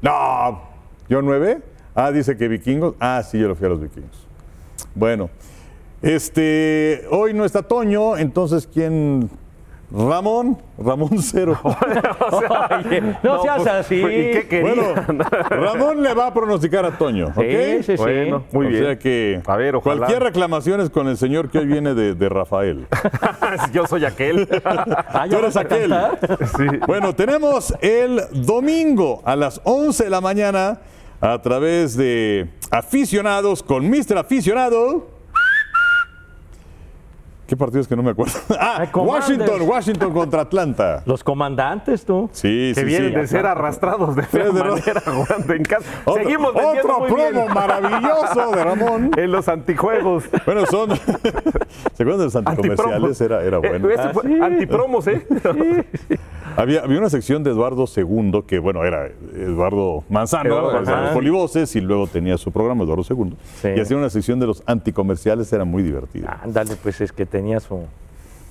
[0.00, 0.62] No,
[1.12, 1.60] yo 9.
[1.94, 2.94] Ah, dice que vikingos.
[2.98, 4.26] Ah, sí, yo lo fui a los vikingos.
[4.94, 5.28] Bueno,
[6.00, 9.28] este, hoy no está Toño, entonces ¿quién?
[9.94, 11.58] Ramón, Ramón cero.
[11.62, 13.96] Oye, no, seas pues, así.
[13.96, 14.72] ¿Y qué quería?
[14.74, 17.34] Bueno, Ramón le va a pronosticar a Toño, ¿ok?
[17.36, 18.02] Sí, sí, sí.
[18.02, 18.84] Bueno, muy o bien.
[18.84, 19.98] sea que A ver, ojalá.
[19.98, 22.86] cualquier reclamación es con el señor que hoy viene de, de Rafael.
[23.74, 24.48] Yo soy aquel.
[24.64, 25.94] Ah, Tú ¿ya eres aquel.
[26.56, 26.64] Sí.
[26.86, 30.80] Bueno, tenemos el domingo a las 11 de la mañana
[31.22, 34.18] a través de aficionados con Mr.
[34.18, 35.11] Aficionado.
[37.52, 38.32] ¿Qué partidos que no me acuerdo?
[38.58, 38.86] Ah.
[38.94, 41.02] Washington, Washington contra Atlanta.
[41.04, 42.30] Los comandantes, tú.
[42.32, 43.16] Sí, Que sí, vienen sí.
[43.16, 45.84] de ser arrastrados de manera jugando en casa.
[46.06, 47.54] Otro, Seguimos otro muy promo bien.
[47.54, 49.10] maravilloso de Ramón.
[49.18, 50.24] En los antijuegos.
[50.46, 50.96] Bueno, son.
[50.96, 53.20] ¿Se acuerdan de los anticomerciales?
[53.20, 53.90] Era, era bueno.
[53.90, 55.26] Eh, este fue Antipromos, ¿eh?
[56.56, 61.02] Había, había una sección de Eduardo II, que bueno, era Eduardo Manzano, Eduardo Manzano.
[61.04, 63.34] los polivoces, y luego tenía su programa Eduardo II.
[63.60, 63.68] Sí.
[63.74, 66.40] Y hacía una sección de los anticomerciales, era muy divertida.
[66.42, 67.80] Ándale, pues es que tenía su,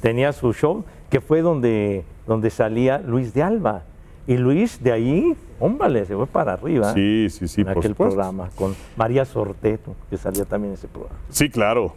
[0.01, 3.83] tenía su show, que fue donde, donde salía Luis de Alba.
[4.27, 6.93] Y Luis de ahí, ómbale, se fue para arriba.
[6.93, 8.15] Sí, sí, sí, en por aquel supuesto.
[8.15, 11.15] programa, con María Sorteto, que salía también en ese programa.
[11.29, 11.93] Sí, claro.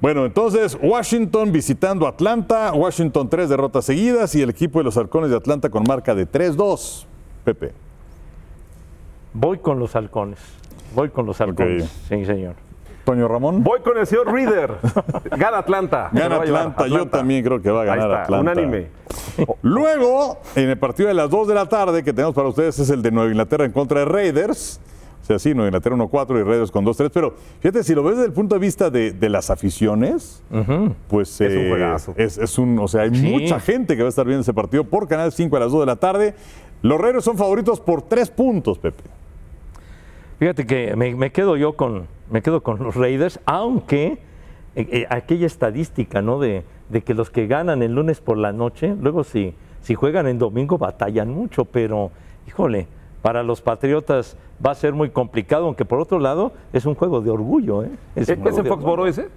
[0.00, 5.30] Bueno, entonces Washington visitando Atlanta, Washington tres derrotas seguidas y el equipo de los halcones
[5.30, 7.06] de Atlanta con marca de 3-2.
[7.44, 7.72] Pepe.
[9.32, 10.38] Voy con los halcones.
[10.94, 11.90] Voy con los halcones.
[12.08, 12.54] Sí, señor.
[13.06, 13.62] Toño Ramón.
[13.62, 14.72] Voy con el señor Reader.
[15.38, 16.10] Gana Atlanta.
[16.12, 16.86] Gana Atlanta.
[16.88, 18.52] Yo también creo que va a Ahí ganar está, Atlanta.
[18.60, 18.88] Unánime.
[19.62, 22.90] Luego, en el partido de las 2 de la tarde que tenemos para ustedes es
[22.90, 24.80] el de Nueva Inglaterra en contra de Raiders.
[25.22, 27.10] O sea, sí, Nueva Inglaterra 1-4 y Raiders con 2-3.
[27.14, 30.42] Pero fíjate, si lo ves desde el punto de vista de, de las aficiones,
[31.08, 32.14] pues Es un eh, juegazo.
[32.16, 33.26] es, es un, o sea, hay Sí.
[33.30, 35.80] mucha gente que va a estar viendo ese partido por Canal 5 a las 2
[35.80, 36.34] de la tarde.
[36.82, 39.02] Los Raiders son favoritos por 3 puntos, Pepe.
[40.38, 44.18] Fíjate que me, me quedo yo con, me quedo con los Raiders, aunque
[44.74, 46.38] eh, eh, aquella estadística, ¿no?
[46.38, 50.26] De, de que los que ganan el lunes por la noche, luego si, si juegan
[50.26, 52.10] en domingo batallan mucho, pero
[52.46, 52.86] híjole,
[53.22, 57.20] para los Patriotas va a ser muy complicado, aunque por otro lado es un juego
[57.20, 57.90] de orgullo, ¿eh?
[58.14, 59.28] ¿Es, un juego en Foxboro ese?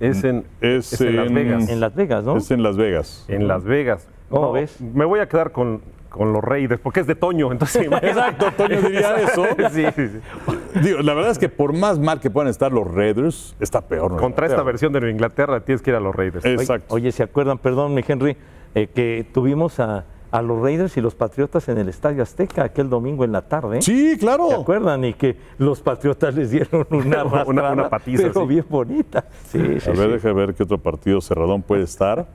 [0.00, 1.68] Es en, Es, es en Las Vegas.
[1.68, 2.36] En Las Vegas, ¿no?
[2.36, 3.24] Es en Las Vegas.
[3.28, 4.08] En Las Vegas.
[4.30, 4.80] ¿Cómo ves?
[4.80, 7.86] Me voy a quedar con, con los Raiders, porque es de Toño, entonces.
[8.02, 9.44] Exacto, Toño diría eso.
[9.70, 10.80] sí, sí, sí.
[10.82, 14.10] Digo, la verdad es que por más mal que puedan estar los Raiders, está peor.
[14.10, 16.44] Nueva Contra esta versión de Nueva Inglaterra tienes que ir a los Raiders.
[16.44, 16.94] Exacto.
[16.94, 18.36] Oye, ¿se acuerdan, perdón, mi Henry,
[18.74, 22.88] eh, que tuvimos a, a los Raiders y los Patriotas en el Estadio Azteca aquel
[22.90, 23.80] domingo en la tarde?
[23.82, 24.48] Sí, claro.
[24.48, 25.04] ¿Se acuerdan?
[25.04, 28.46] Y que los Patriotas les dieron una Una- una patiza, pero sí.
[28.48, 29.24] bien bonita.
[29.50, 30.12] Sí, sí, A ver, sí.
[30.14, 32.26] deja ver qué otro partido cerradón puede estar.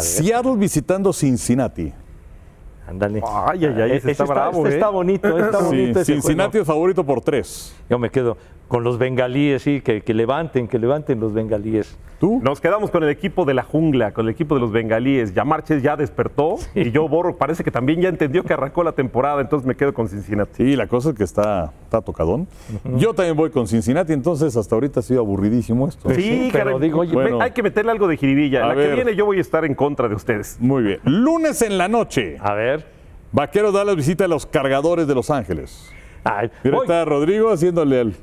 [0.00, 1.92] Seattle visitando Cincinnati.
[2.86, 3.22] Ay, ándale.
[3.24, 4.74] ay, ay, ese está bravo, este ¿eh?
[4.78, 6.62] está bonito, está Sí, bonito ese Cincinnati juego.
[6.62, 7.74] es favorito por tres.
[7.88, 8.36] Yo me quedo
[8.68, 11.96] con los bengalíes, sí, que, que levanten, que levanten los bengalíes.
[12.18, 12.40] ¿Tú?
[12.42, 15.34] Nos quedamos con el equipo de la jungla, con el equipo de los bengalíes.
[15.34, 18.92] Ya Marches ya despertó y yo Borro parece que también ya entendió que arrancó la
[18.92, 20.52] temporada, entonces me quedo con Cincinnati.
[20.64, 22.46] Sí, la cosa es que está, está tocadón.
[22.96, 26.04] Yo también voy con Cincinnati, entonces hasta ahorita ha sido aburridísimo esto.
[26.04, 27.40] Pues sí, pero digo, oye, Bueno.
[27.42, 28.64] hay que meterle algo de jiribilla.
[28.64, 28.90] A La ver.
[28.90, 30.56] que viene yo voy a estar en contra de ustedes.
[30.60, 31.00] Muy bien.
[31.04, 32.36] Lunes en la noche.
[32.40, 32.86] A ver.
[33.32, 35.92] Vaqueros da la visita a los cargadores de Los Ángeles.
[36.22, 38.14] Ay, Mira, está Rodrigo haciéndole el.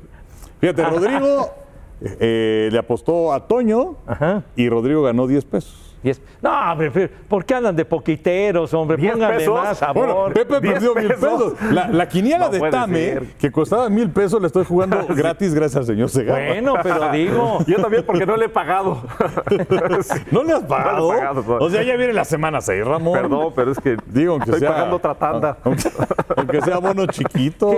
[0.62, 1.50] Fíjate, Rodrigo
[2.00, 4.44] eh, le apostó a Toño Ajá.
[4.54, 5.76] y Rodrigo ganó 10 pesos.
[6.02, 8.96] Diez- No, hombre, pero ¿por qué andan de poquiteros, hombre?
[8.96, 9.54] ¿Diez Pónganle pesos?
[9.62, 10.06] más sabor.
[10.06, 11.54] Bueno, Pepe 10 perdió mil pesos.
[11.70, 13.26] La, la quiniela No de Tame, ser.
[13.38, 16.46] que costaba mil pesos, la estoy jugando gratis gracias al señor Segarra.
[16.48, 19.02] Bueno, pero digo, Yo también porque no le he pagado.
[20.30, 21.08] ¿No le has pagado?
[21.08, 21.66] No le he pagado, todavía.
[21.66, 23.12] o sea, ya viene la semana 6, Ramón.
[23.20, 24.70] Perdón, pero es que Digo, aunque estoy sea.
[24.72, 25.58] pagando otra tanda.
[25.64, 25.88] Aunque,
[26.36, 27.70] aunque sea mono chiquito.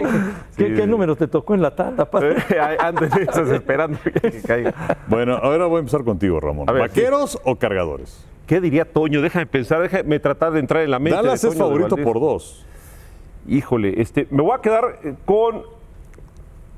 [0.57, 2.37] ¿qué, qué- qué número te tocó en la tanda, padre?
[2.51, 4.73] Eh, Anden esas esperando que caiga.
[5.09, 6.67] Bueno, ahora voy a empezar contigo, Ramón.
[6.67, 8.14] Ver, ¿Vaqueros o cargadores?
[8.47, 9.23] ¿Qué diría Toño?
[9.23, 11.17] Déjame pensar, déjame tratar de entrar en la mente.
[11.17, 12.65] Dallas de es Toño de favorito por dos.
[13.47, 15.63] Híjole, este, me voy a quedar eh, con.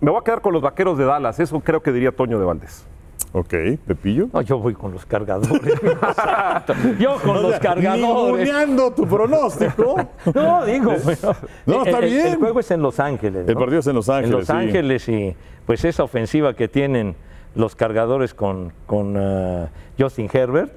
[0.00, 1.40] Me voy a quedar con los vaqueros de Dallas.
[1.40, 2.86] Eso creo que diría Toño de Valdés.
[3.32, 3.54] Ok,
[3.86, 4.28] Pepillo.
[4.32, 5.80] No, yo voy con los cargadores.
[6.98, 8.50] yo con los cargadores.
[8.94, 9.96] Tu pronóstico.
[10.34, 11.34] No, digo, pero
[11.66, 12.26] No, está el- bien.
[12.28, 13.48] El juego es en Los Ángeles.
[13.48, 14.52] El partido es en Los Ángeles, En Los sí.
[14.52, 17.16] Ángeles y pues esa ofensiva que tienen
[17.54, 20.72] los cargadores con, con ah, Justin Herbert,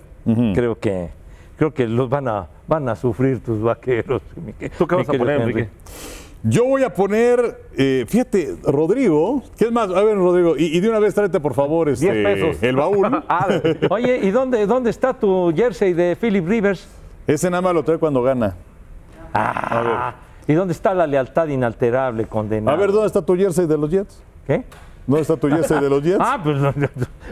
[0.53, 1.09] creo que
[1.57, 4.21] creo que los van a van a sufrir tus vaqueros.
[4.77, 5.41] ¿Tú qué vas a poner.
[5.41, 5.69] Enrique?
[6.41, 9.43] Yo voy a poner, eh, fíjate, Rodrigo.
[9.57, 9.89] ¿Qué es más?
[9.89, 12.63] A ver, Rodrigo, y, y de una vez tráete, por favor, este, 10 pesos.
[12.63, 13.23] el baúl.
[13.27, 13.47] Ah,
[13.89, 16.87] Oye, ¿y dónde, dónde está tu jersey de Philip Rivers?
[17.27, 18.55] Ese nada más lo trae cuando gana.
[19.33, 20.13] Ah,
[20.47, 22.75] ¿Y dónde está la lealtad inalterable, condenada?
[22.75, 24.23] A ver, ¿dónde está tu jersey de los Jets?
[24.47, 24.63] ¿Qué?
[25.05, 26.19] ¿Dónde está tu jersey de los Jets?
[26.21, 26.57] Ah, pues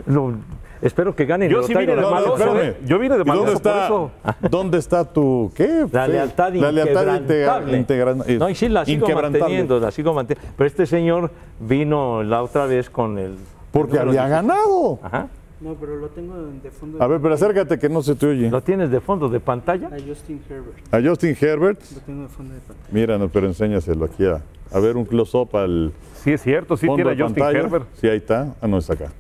[0.06, 0.38] no,
[0.82, 1.50] espero que ganen.
[1.50, 2.62] Yo sí vine de de No, no, maloso.
[2.62, 2.78] ¿eh?
[2.86, 4.12] Yo vine de ¿Y dónde maloso, por está, eso.
[4.50, 5.86] ¿Dónde está tu qué?
[5.92, 8.38] La lealtad La lealtad inquebrantable.
[8.40, 10.54] No, y sí la sigo manteniendo, la sigo manteniendo.
[10.58, 13.36] Pero este señor vino la otra vez con el...
[13.72, 14.30] Porque había 16.
[14.30, 15.00] ganado.
[15.04, 15.28] Ajá.
[15.60, 17.02] No, pero lo tengo de fondo.
[17.02, 18.50] A ver, pero acércate que no se te oye.
[18.50, 19.88] ¿Lo tienes de fondo de pantalla?
[19.88, 20.94] A Justin Herbert.
[20.94, 21.82] A Justin Herbert.
[21.96, 22.90] Lo tengo de fondo de pantalla.
[22.92, 24.40] Mira, no, pero enséñaselo aquí a,
[24.72, 25.92] a ver un close-up al
[26.24, 27.60] Sí, es cierto, sí tiene de a Justin pantalla.
[27.66, 27.86] Herbert.
[28.00, 28.54] Sí, ahí está.
[28.62, 29.12] Ah, no, está acá.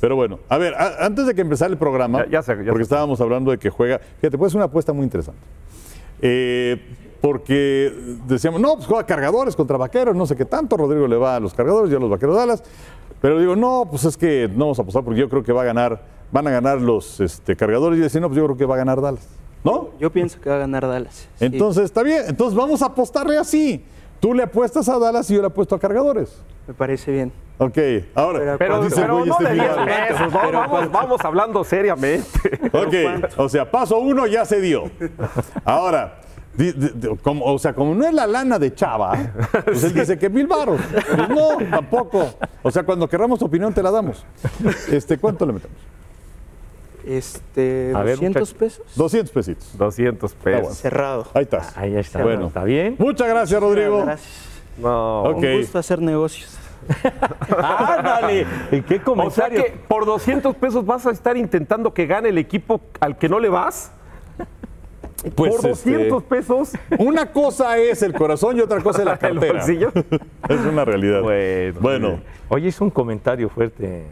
[0.00, 2.70] Pero bueno, a ver, a- antes de que empezara el programa, Ya- ya sé, ya
[2.70, 2.82] porque sé.
[2.84, 5.40] estábamos hablando de que juega, fíjate, puede ser una apuesta muy interesante.
[6.20, 6.80] Eh,
[7.20, 7.92] porque
[8.26, 11.40] decíamos, no, pues juega cargadores contra vaqueros, no sé qué tanto, Rodrigo le va a
[11.40, 12.62] los cargadores, yo a los vaqueros Dallas.
[13.20, 15.62] Pero digo, no, pues es que no vamos a apostar porque yo creo que va
[15.62, 17.98] a ganar, van a ganar los este, cargadores.
[17.98, 19.26] Y decía, no, pues yo creo que va a ganar Dallas.
[19.64, 19.88] ¿No?
[19.98, 21.28] Yo pienso que va a ganar Dallas.
[21.34, 21.44] sí.
[21.46, 22.22] Entonces, está bien.
[22.28, 23.84] Entonces, vamos a apostarle así.
[24.20, 26.42] Tú le apuestas a Dallas y yo le apuesto a cargadores.
[26.66, 27.32] Me parece bien.
[27.58, 27.78] Ok,
[28.14, 28.56] ahora.
[28.58, 29.84] Pero- dice no este de 10 Fidalgo.
[29.86, 32.60] pesos, no, vamos, hablando seriamente.
[32.72, 34.90] Ok, o sea, paso uno ya se dio.
[35.64, 36.20] Ahora,
[36.54, 39.16] di- di- di- como, o sea, como no es la lana de Chava,
[39.64, 40.80] pues él dice que mil baros.
[40.92, 42.26] Pues no, tampoco.
[42.62, 44.24] O sea, cuando querramos tu opinión te la damos.
[44.92, 45.78] Este, ¿Cuánto le metemos?
[47.08, 48.58] Este, A ver, 200 muchacho.
[48.58, 48.86] pesos.
[48.94, 49.78] 200 pesitos.
[49.78, 50.58] 200 bueno.
[50.60, 50.78] pesos.
[50.78, 51.26] Cerrado.
[51.32, 51.76] Ahí estás.
[51.76, 52.22] Ahí está.
[52.22, 52.48] Bueno.
[52.48, 52.96] ¿Está bien?
[52.98, 54.04] Muchas gracias, Rodrigo.
[54.04, 54.30] Gracias.
[54.76, 55.22] No.
[55.22, 55.42] Ok.
[55.42, 56.56] Un gusto hacer negocios.
[57.56, 58.46] ¡Ándale!
[58.72, 59.64] ¿Y qué O sea comentario?
[59.64, 63.40] que por 200 pesos vas a estar intentando que gane el equipo al que no
[63.40, 63.90] le vas.
[65.34, 66.72] Pues, por 200 este, pesos.
[66.98, 69.52] Una cosa es el corazón y otra cosa es la El cartera.
[69.54, 69.92] bolsillo.
[70.48, 71.22] Es una realidad.
[71.22, 71.78] Bueno.
[71.80, 74.04] Bueno, Oye, hizo un comentario fuerte,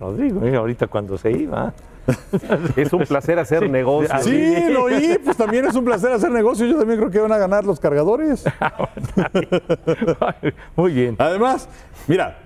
[0.00, 0.56] Rodrigo, ¿eh?
[0.56, 1.72] ahorita cuando se iba.
[2.76, 3.68] Es un placer hacer Sí.
[3.68, 4.12] negocios.
[4.14, 6.64] Ah, sí, lo oí, pues también es un placer hacer negocio.
[6.66, 8.44] Yo también creo que van a ganar los cargadores.
[10.76, 11.16] Muy bien.
[11.18, 11.68] Además,
[12.06, 12.38] mira,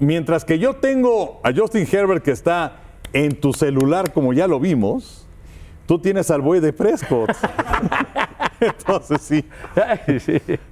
[0.00, 2.78] mientras que yo tengo a Justin Herbert que está
[3.12, 5.26] en tu celular, como ya lo vimos,
[5.86, 7.30] tú tienes al buey de Prescott.
[8.60, 9.44] Entonces sí.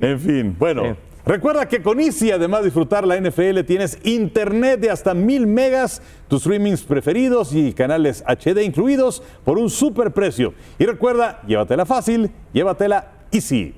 [0.00, 0.82] En fin, bueno.
[0.82, 0.90] Sí.
[1.26, 6.00] Recuerda que con Easy, además de disfrutar la NFL, tienes internet de hasta mil megas,
[6.28, 10.54] tus streamings preferidos y canales HD incluidos por un super precio.
[10.78, 13.74] Y recuerda, llévatela fácil, llévatela Easy.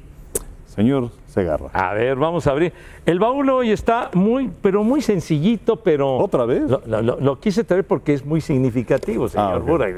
[0.79, 1.67] Señor Segarra.
[1.73, 2.73] A ver, vamos a abrir.
[3.05, 6.17] El baúl hoy está muy, pero muy sencillito, pero.
[6.19, 6.63] ¿Otra vez?
[6.71, 9.67] Lo, lo- lo- lo quise traer porque es muy significativo, señor Ah, ok.
[9.67, 9.95] Buray.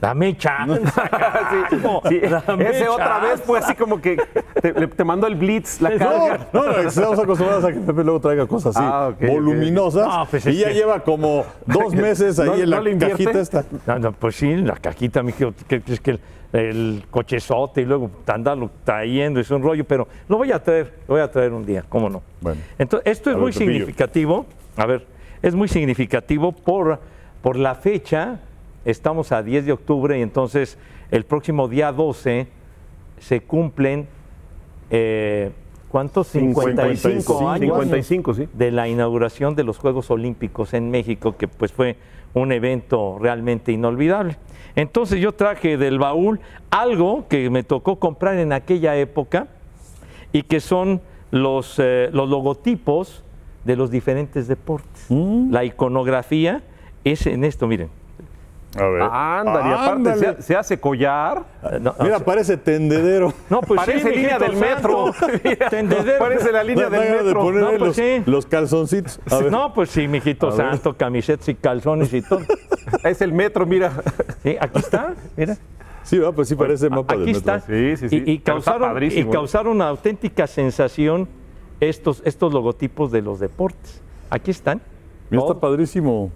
[0.00, 0.80] Dame chance.
[0.92, 2.02] carajo.
[2.08, 4.16] Sí, Dame ese otra vez fue así como que
[4.60, 6.48] te, te mandó el blitz, la No, carga.
[6.52, 10.06] no, no, estamos acostumbrados a que Pepe luego traiga cosas así, Ah, voluminosas.
[10.08, 13.38] No, pues y ya que- lleva como dos meses ahí ¿No- en la no cajita
[13.40, 13.64] esta.
[13.86, 16.18] No, no, pues sí, la cajita, mi hijo, que es que
[16.52, 21.14] el, cochezote y luego andarlo trayendo es un rollo, pero lo voy a traer, lo
[21.14, 22.22] voy a traer un día, ¿cómo no?
[22.40, 22.60] Bueno.
[22.78, 25.06] Entonces, esto es ver, muy significativo, a ver,
[25.40, 27.00] es muy significativo por,
[27.42, 28.40] por la fecha,
[28.84, 30.78] estamos a 10 de octubre y entonces
[31.10, 32.46] el próximo día 12
[33.18, 34.08] se cumplen,
[34.90, 35.52] eh,
[35.92, 36.28] ¿cuántos?
[36.28, 38.48] 55 años 55, sí.
[38.52, 41.96] de la inauguración de los Juegos Olímpicos en México, que pues fue
[42.34, 44.38] un evento realmente inolvidable.
[44.74, 49.48] Entonces yo traje del baúl algo que me tocó comprar en aquella época
[50.32, 53.22] y que son los, eh, los logotipos
[53.64, 55.06] de los diferentes deportes.
[55.10, 56.62] La iconografía
[57.04, 57.90] es en esto, miren.
[58.78, 59.02] A ver.
[59.02, 60.36] Ándale, y aparte Ándale.
[60.36, 61.42] se, se hace collar.
[61.80, 63.34] No, Mira, parece tendedero.
[63.50, 65.12] no, pues sí, Parece línea mijito del metro.
[65.70, 66.18] Tendedero.
[66.18, 67.40] Parece la línea del de metro.
[67.40, 68.22] ponerle No, pues los, sí.
[68.24, 69.20] los calzoncitos.
[69.30, 69.52] A ver.
[69.52, 70.70] No, pues sí, mijito A ver.
[70.70, 72.40] santo, camisetas y calzones y todo.
[73.04, 73.92] Es el metro, mira.
[74.42, 75.56] Sí, aquí está, mira.
[76.02, 77.54] Sí, va, pues sí parece mapa del Aquí metro.
[77.56, 77.66] está.
[77.66, 78.22] Sí, sí, sí.
[78.26, 79.28] Y, y causaron, y ¿eh?
[79.30, 81.28] causaron una auténtica sensación
[81.78, 84.00] estos, estos logotipos de los deportes.
[84.30, 84.80] Aquí están.
[85.30, 86.30] Mira, está padrísimo.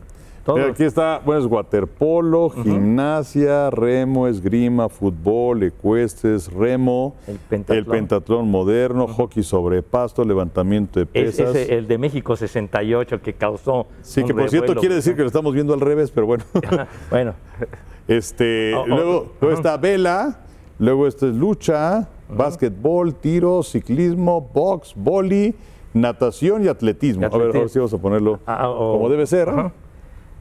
[0.55, 7.85] Mira, aquí está, bueno, es waterpolo, gimnasia, remo, esgrima, fútbol, ecuestres, remo, El pentatlón.
[7.87, 11.55] pentatlón moderno, hockey sobre pasto, levantamiento de Es, pesas.
[11.57, 13.87] ese, el de México 68 que causó.
[14.03, 16.45] sí, que por cierto quiere decir que lo estamos viendo al revés, pero bueno.
[17.11, 17.35] Bueno,
[18.09, 20.41] Este, Oh, oh, luego, luego está vela,
[20.79, 25.55] luego esto es lucha, básquetbol, tiro, ciclismo, box, boli,
[25.93, 27.23] natación y atletismo.
[27.23, 29.49] Y A ver, ahora sí vamos a ponerlo Ah, o- como debe ser.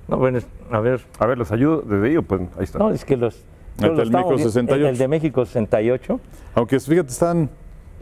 [0.08, 0.40] No, bueno,
[0.72, 1.02] a ver.
[1.20, 2.80] A ver, les ayudo desde ahí, pues ahí está.
[2.80, 3.44] No, es que los.
[3.80, 4.88] los el México estamos vi- 68.
[4.90, 6.20] El de México 68.
[6.56, 7.50] Aunque fíjate, están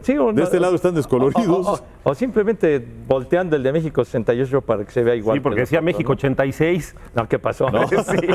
[0.02, 1.46] Sí, o de no- este lado están descoloridos.
[1.66, 5.36] O, o- o- o simplemente volteando el de México 68 para que se vea igual.
[5.38, 6.94] sí, porque que decía México 86.
[7.14, 7.22] ¿no?
[7.22, 7.68] No, ¿qué pasó?
[7.88, 8.28] sí.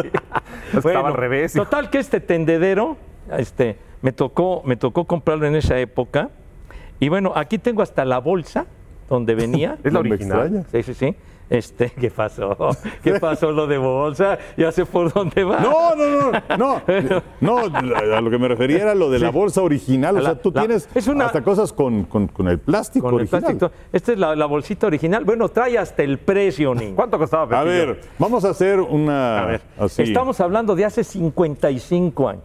[0.76, 1.54] Estaba al revés.
[1.54, 2.98] Total que este tendedero,
[3.38, 6.30] este, me tocó, me tocó comprarlo en esa época.
[7.00, 8.66] Y bueno, aquí tengo hasta la bolsa
[9.08, 9.78] donde venía.
[9.84, 10.40] Es la No original.
[10.48, 10.66] extraña.
[10.72, 11.16] Sí, sí, sí.
[11.50, 12.56] Este, ¿qué pasó?
[13.04, 14.38] ¿Qué pasó lo de bolsa?
[14.56, 15.60] Ya sé por dónde va.
[15.60, 17.58] No, no, no, no, no,
[18.18, 20.62] a lo que me refería era lo de la bolsa original, o sea, tú la-
[20.62, 23.42] tienes es una- hasta cosas con, con- con el plástico Con el original.
[23.58, 23.72] plástico.
[23.92, 25.26] Esta es la, la bolsita original.
[25.26, 26.96] Bueno, trae hasta el precio, niño.
[26.96, 27.44] ¿Cuánto costaba?
[27.44, 27.66] A Pepillo?
[27.88, 30.04] ver, vamos a hacer una A ver, así.
[30.04, 32.44] estamos hablando de hace 55 años.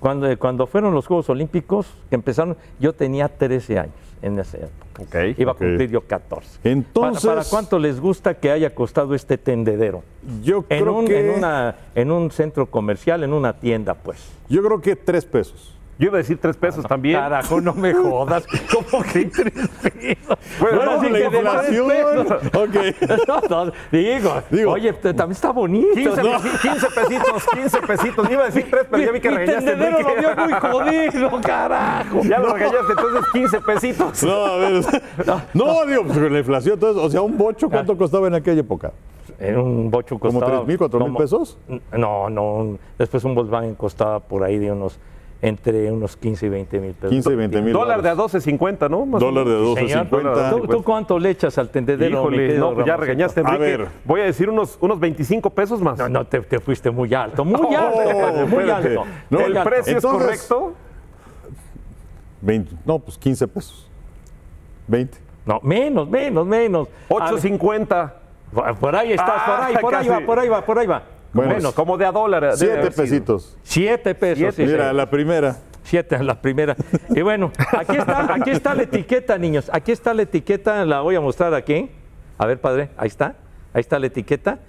[0.00, 5.26] cuando, cuando fueron los Juegos Olímpicos, que empezaron, yo tenía 13 años en esa época.
[5.36, 5.56] Iba Ok.
[5.60, 6.58] a cumplir yo 14.
[6.64, 10.02] Entonces- ¿Para, para cuánto les gusta que haya costado este tendedero?
[10.42, 14.18] Yo En creo un, que en, una, en un centro comercial, en una tienda, pues.
[14.48, 15.73] yo creo que tres pesos.
[15.98, 17.20] Yo iba a decir tres pesos también.
[17.20, 18.44] Carajo, no me jodas.
[18.72, 19.52] ¿Cómo que tres
[19.82, 20.38] pesos?
[20.60, 22.42] Bueno, Bueno, sí la que de pesos.
[22.54, 23.28] Ok.
[23.48, 25.88] No, no, digo, Digo- oye, también está bonito.
[25.94, 26.32] 15, ¿no?
[26.32, 28.30] pesi- 15 pesitos, 15 pesitos.
[28.30, 29.70] Iba a decir tres, pero ya vi que Mi regañaste.
[29.70, 32.20] tendedero lo vio muy jodido, carajo.
[32.24, 34.22] Ya lo regañaste, entonces 15 pesitos.
[34.24, 34.72] No, a ver.
[35.54, 37.70] No, digo, pues la inflación, entonces, o sea, un bocho, Ah.
[37.72, 38.92] ¿cuánto costaba en aquella época?
[39.38, 40.58] En un bocho ¿Como costaba...
[40.58, 41.58] 3 mil, 4 mil como- pesos?
[41.92, 42.78] No, no.
[42.98, 44.98] Después un Volkswagen costaba por ahí de unos...
[45.46, 47.10] Entre unos 15 y 20 mil pesos.
[47.10, 47.72] 15 y 20 mil.
[47.72, 48.46] Dólar de a dólares.
[48.46, 49.04] 12.50, ¿no?
[49.06, 49.74] Más Dólar de.
[49.74, 50.50] Señor, 12.50.
[50.50, 52.20] ¿Tú, tú cuánto le echas al tendedero?
[52.20, 53.58] Híjole, no, pues ya regañaste, A Enrique.
[53.76, 53.88] ver.
[54.04, 55.98] Voy a decir unos, unos 25 pesos más.
[55.98, 58.88] No, no, te, te fuiste muy alto, muy Oh, alto, padre, muy espérate.
[58.88, 59.04] alto.
[59.30, 59.68] No, ¿El alto.
[59.70, 60.74] precio Entonces- es correcto?
[62.40, 63.88] 20, no, pues 15 pesos.
[64.86, 65.18] 20.
[65.46, 66.88] No, menos, menos, menos.
[67.10, 68.12] A ver, 8.50.
[68.52, 70.08] por- Por ahí estás, por ahí, Ah, por ahí casi.
[70.08, 71.02] va, por ahí va, por ahí va.
[71.34, 71.74] Bueno, menos.
[71.74, 72.42] Como de a dólar.
[72.42, 73.02] debe 7 haber sido.
[73.04, 73.56] pesitos.
[73.62, 74.38] Siete pesos.
[74.38, 74.66] Siete.
[74.66, 74.96] sí, Mira, sí.
[74.96, 75.56] la primera.
[75.82, 76.76] Siete la primera.
[77.10, 79.68] Y bueno, aquí está, aquí está la etiqueta, niños.
[79.72, 81.90] Aquí está la etiqueta, la voy a mostrar aquí.
[82.38, 83.34] A ver, padre, ahí está.
[83.74, 84.60] Ahí está la etiqueta.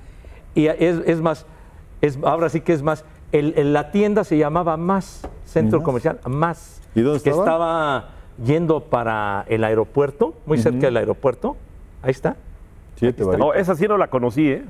[0.56, 1.46] Y es, es más,
[2.02, 3.06] es, ahora sí que es más.
[3.32, 6.82] El, el- la tienda se llamaba Más, Centro Comercial Más.
[6.96, 7.46] ¿Y dónde que estaba?
[7.46, 8.10] estaba
[8.44, 11.56] yendo para el aeropuerto, muy cerca del aeropuerto.
[12.02, 12.36] Ahí está.
[12.98, 13.38] 7 está.
[13.38, 14.64] No, esa sí no la conocí, ¿eh?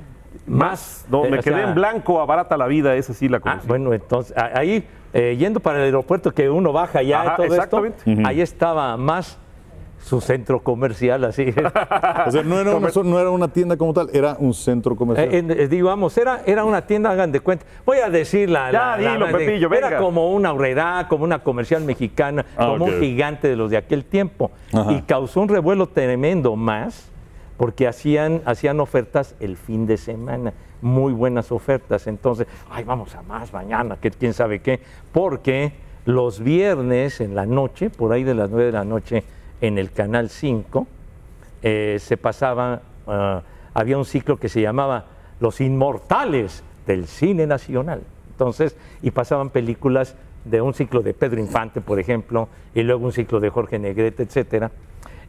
[0.46, 1.06] Más.
[1.10, 3.68] No, Eh, me quedé sea, en blanco, abarata la vida, esa sí la Ah, conocí.
[3.68, 7.62] bueno, entonces, ahí, eh, yendo para el aeropuerto, que uno baja ya Ajá, y todo
[7.62, 7.82] esto,
[8.24, 9.38] ahí estaba más
[9.98, 11.46] su centro comercial, así.
[12.26, 14.94] O sea, no era, una, so- no era una tienda como tal, era un centro
[14.94, 15.28] comercial.
[15.34, 17.64] Eh, eh, digamos, era, era una tienda, hagan de cuenta.
[17.84, 18.70] Voy a decir la.
[18.70, 19.98] Ya, la- dilo, la- Pepillo, Era venga.
[20.00, 24.04] como una horrera, como una comercial mexicana, Ah, como un gigante de los de aquel
[24.04, 24.50] tiempo.
[24.72, 24.92] Ajá.
[24.92, 27.10] Y causó un revuelo tremendo más,
[27.56, 32.06] porque hacían, hacían ofertas el fin de semana, muy buenas ofertas.
[32.06, 34.80] Entonces, ay, vamos a más mañana, que quién sabe qué,
[35.12, 35.72] porque
[36.04, 39.24] los viernes en la noche, por ahí de las 9 de la noche,
[39.60, 40.86] en el Canal 5,
[41.62, 43.42] eh, se pasaba, ah,
[43.74, 45.06] había un ciclo que se llamaba
[45.40, 48.02] Los Inmortales del Cine Nacional.
[48.30, 50.14] Entonces, y pasaban películas
[50.44, 54.22] de un ciclo de Pedro Infante, por ejemplo, y luego un ciclo de Jorge Negrete,
[54.22, 54.70] etcétera.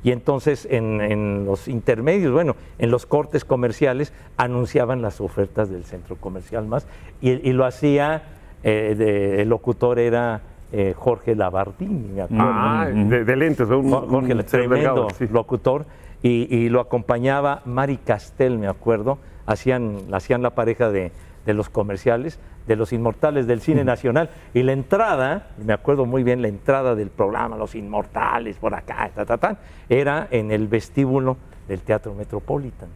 [0.07, 5.83] Y entonces en, en los intermedios, bueno, en los cortes comerciales, anunciaban las ofertas del
[5.83, 6.87] centro comercial más.
[7.19, 8.23] Y, y lo hacía,
[8.63, 10.39] eh, de- el locutor era
[10.71, 12.45] eh, Jorge Labardini, me acuerdo.
[12.45, 15.27] Ah, de, de lentes, un, Jo- Jorge, un tremendo delgado, sí.
[15.29, 15.85] locutor,
[16.23, 21.11] y, y lo acompañaba Mari Castel, me acuerdo, hacían, hacían la pareja de,
[21.47, 26.21] de los comerciales, de los inmortales del cine nacional, y la entrada, me acuerdo muy
[26.23, 29.57] bien, la entrada del programa, Los Inmortales, por acá, ta, ta, ta,
[29.89, 31.37] era en el vestíbulo
[31.69, 32.89] del Teatro Metropolitan,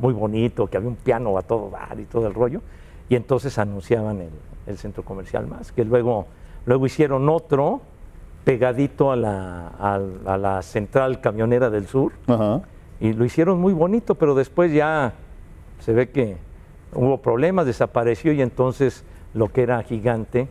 [0.00, 2.60] muy bonito, que había un piano a todo dar y todo el rollo,
[3.08, 4.30] y entonces anunciaban el,
[4.66, 6.26] el centro comercial más, que luego,
[6.66, 7.82] luego hicieron otro,
[8.44, 12.12] pegadito a la, al- a la central camionera del sur.
[12.26, 12.62] Ajá.
[13.00, 15.12] y lo hicieron muy bonito, pero después ya
[15.78, 16.36] se ve que
[16.94, 20.48] hubo problemas, desapareció y entonces lo que era gigante,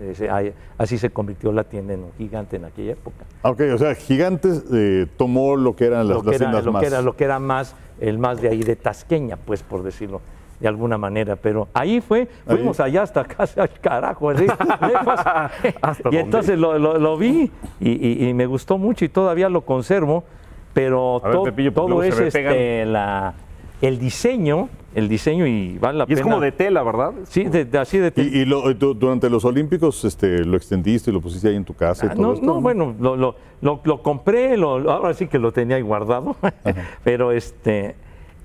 [0.00, 3.24] eh, así se convirtió la tienda en un gigante en aquella época.
[3.42, 6.64] Ok, o sea, Gigantes eh, tomó lo que eran las, Lo que, las era, tiendas
[6.64, 6.80] lo, más.
[6.80, 10.20] que era, lo que era más, el más de ahí de Tasqueña, pues por decirlo
[10.60, 14.46] de alguna manera, pero ahí fue, fuimos allá hasta casa, carajo, así,
[14.80, 15.20] lejos.
[16.12, 19.62] y entonces lo, lo- lo vi y, y- y me gustó mucho y todavía lo
[19.62, 20.24] conservo,
[20.72, 23.34] pero A ver, to- Pepillo, todo es este, la,
[23.86, 26.30] el diseño, el diseño y vale la Y es pena.
[26.30, 27.12] como de tela, ¿verdad?
[27.24, 28.12] Sí, de- de- así de...
[28.16, 31.64] Y, y lo- tú, durante los Olímpicos este, lo extendiste y lo pusiste ahí en
[31.64, 35.12] tu casa y Ah, todo no, esto, no, bueno, lo, lo- lo- lo compré, ahora
[35.14, 36.36] sí que lo tenía ahí guardado,
[37.04, 37.96] pero este,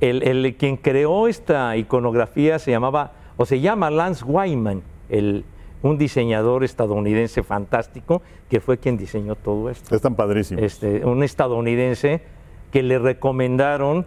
[0.01, 5.45] el, el quien creó esta iconografía se llamaba, o se llama Lance Wyman, el,
[5.83, 9.95] un diseñador estadounidense fantástico, que fue quien diseñó todo esto.
[9.95, 10.63] Están padrísimos.
[10.63, 12.21] Este, un estadounidense
[12.71, 14.05] que le recomendaron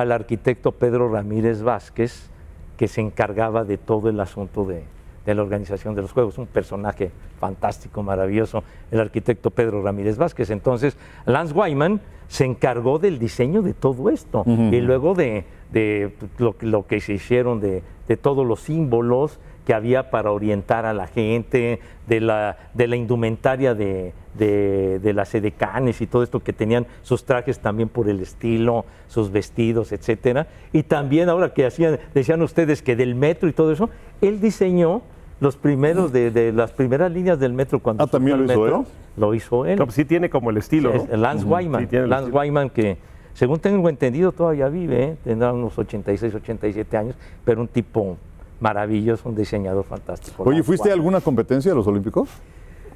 [0.00, 2.28] al arquitecto Pedro Ramírez Vázquez,
[2.76, 4.82] que se encargaba de todo el asunto de,
[5.24, 10.50] de la organización de los Juegos, un personaje fantástico, maravilloso, el arquitecto Pedro Ramírez Vázquez.
[10.50, 14.42] Entonces, Lance Wyman se encargó del diseño de todo esto.
[14.74, 19.38] Y luego de, de lo, que- lo que se hicieron de, de todos los símbolos
[19.64, 25.12] que había para orientar a la gente, de la, de la indumentaria de, de, de
[25.12, 29.92] las edecanes y todo esto que tenían sus trajes también por el estilo, sus vestidos,
[29.92, 30.46] etcétera.
[30.72, 33.90] Y también ahora que hacían, decían ustedes que del metro y todo eso,
[34.20, 35.02] él diseñó
[35.40, 38.80] los primeros de, de las primeras líneas del metro cuando Ah, ¿también lo hizo metro,
[38.80, 38.86] él?
[39.16, 39.78] Lo hizo él.
[39.78, 40.92] No, pues sí tiene como el estilo.
[41.12, 41.88] Lance Wyman.
[41.88, 42.40] Sí, Lance estilo.
[42.40, 42.96] Wyman que,
[43.34, 45.16] según tengo entendido, todavía vive, ¿eh?
[45.24, 48.16] tendrá unos 86, 87 años, pero un tipo
[48.60, 50.42] maravilloso, un diseñador fantástico.
[50.44, 52.28] Oye, ¿fuiste a alguna competencia de los Olímpicos?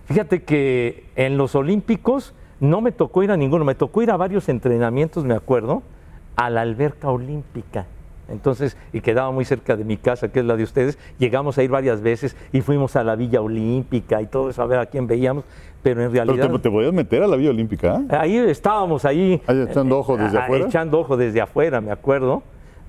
[0.06, 4.16] Fíjate que en los Olímpicos no me tocó ir a ninguno, me tocó ir a
[4.16, 5.82] varios entrenamientos, me acuerdo,
[6.36, 7.86] a la alberca olímpica.
[8.28, 11.62] Entonces, y quedaba muy cerca de mi casa, que es la de ustedes, llegamos a
[11.62, 14.86] ir varias veces y fuimos a la Villa Olímpica y todo eso, a ver a
[14.86, 15.44] quién veíamos,
[15.82, 16.50] pero en Pero realidad...
[16.50, 17.96] te, te podías meter a la Vía Olímpica.
[17.96, 18.16] ¿eh?
[18.16, 19.40] Ahí estábamos, ahí.
[19.46, 20.66] Ahí echando ojo desde afuera.
[20.66, 22.42] Echando ojo desde afuera, me acuerdo.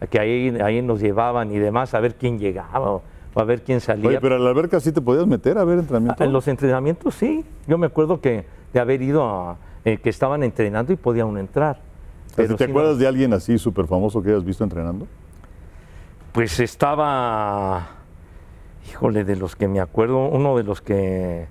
[0.10, 3.02] Que ahí, ahí nos llevaban y demás a ver quién llegaba o,
[3.34, 4.08] o a ver quién salía.
[4.10, 6.24] Oye, pero a la alberca sí te podías meter a ver entrenamiento.
[6.24, 7.44] Ah, En los entrenamientos sí.
[7.68, 9.58] Yo me acuerdo que de haber ido a.
[9.86, 11.80] eh, que estaban entrenando y podía uno entrar.
[12.36, 15.06] ¿Te sí, no- acuerdas de alguien así súper famoso que hayas visto entrenando?
[16.32, 17.88] Pues estaba.
[18.90, 21.48] Híjole, de los que me acuerdo, uno de los que.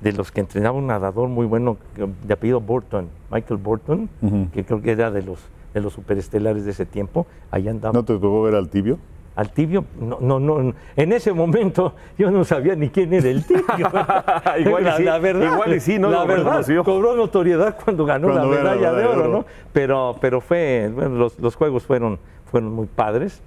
[0.00, 1.76] De los que entrenaba un nadador muy bueno
[2.24, 4.48] de apellido Borton, Michael Borton, Ujú.
[4.52, 5.38] que creo que era de los,
[5.74, 7.26] de los superestelares de ese tiempo.
[7.50, 7.92] Allá andaba.
[7.92, 8.98] ¿No te tocó ver al tibio?
[9.34, 13.42] Al tibio, no, no, no, en ese momento yo no sabía ni quién era el
[13.46, 13.64] tibio.
[14.58, 16.84] Igual y sí, igual y sí, no La verdad, reconoció.
[16.84, 19.28] cobró notoriedad cuando ganó Cuando la la medalla de oro.
[19.28, 19.44] ¿no?
[19.72, 22.18] Pero, pero fue, bueno, los, los juegos fueron,
[22.50, 23.40] fueron muy padres,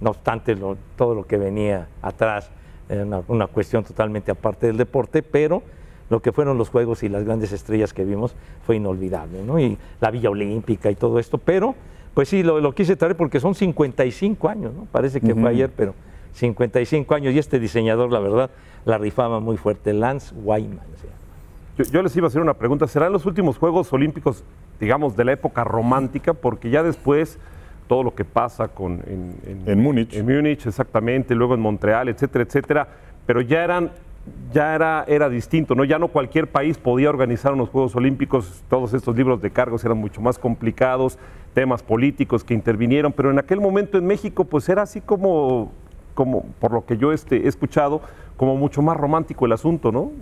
[0.00, 2.48] no obstante lo- todo lo que venía atrás
[2.88, 5.64] era una, una cuestión totalmente aparte del deporte, pero
[6.12, 8.34] lo que fueron los juegos y las grandes estrellas que vimos
[8.66, 9.58] fue inolvidable, ¿no?
[9.58, 11.74] Y la Villa Olímpica y todo esto, pero
[12.12, 14.86] pues sí, lo, lo quise traer porque son 55 años, ¿no?
[14.92, 15.94] Parece que fue ayer, pero
[16.34, 18.50] 55 años y este diseñador, la verdad,
[18.84, 20.84] la rifaba muy fuerte, Lance Wyman.
[21.78, 22.86] Yo, yo les iba a hacer una pregunta.
[22.86, 24.44] ¿Serán los últimos Juegos Olímpicos,
[24.78, 26.34] digamos, de la época romántica?
[26.34, 27.38] Porque ya después
[27.88, 30.14] todo lo que pasa con, en, En Múnich.
[30.14, 32.88] En Múnich, exactamente, luego en Montreal, etcétera, etcétera.
[33.24, 33.90] Pero ya eran,
[34.52, 35.84] ya era, era distinto, ¿no?
[35.84, 38.62] Ya no cualquier país podía organizar unos Juegos Olímpicos.
[38.68, 41.18] Todos estos libros de cargos eran mucho más complicados,
[41.54, 43.12] temas políticos que intervinieron.
[43.12, 45.72] Pero en aquel momento en México, pues era así como,
[46.14, 48.02] como por lo que yo este, he escuchado,
[48.36, 50.12] como mucho más romántico el asunto, ¿no?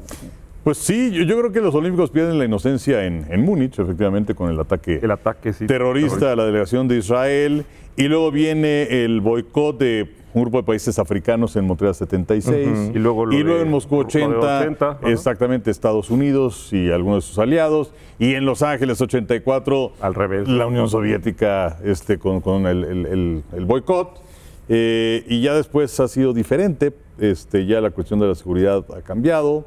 [0.65, 4.35] Pues sí, yo, yo creo que los Olímpicos pierden la inocencia en, en Múnich, efectivamente,
[4.35, 5.67] con el ataque El ataque, sí.
[5.67, 7.65] terrorista a la delegación de Israel.
[7.97, 12.69] Y luego viene el boicot de un grupo de países africanos en Montreal 76.
[12.69, 12.93] Ujú.
[12.97, 15.09] Y luego lo de- en Moscú lo de 80, 80, ajá.
[15.11, 17.93] exactamente Estados Unidos y algunos de sus aliados.
[18.19, 20.49] Y en Los Ángeles 84, Al revés.
[20.49, 24.21] la Unión Soviética este, con, con el, el- el- el boicot.
[24.69, 29.03] Eh, y ya después ha sido diferente, este, ya la cuestión de la seguridad ha
[29.03, 29.65] cambiado.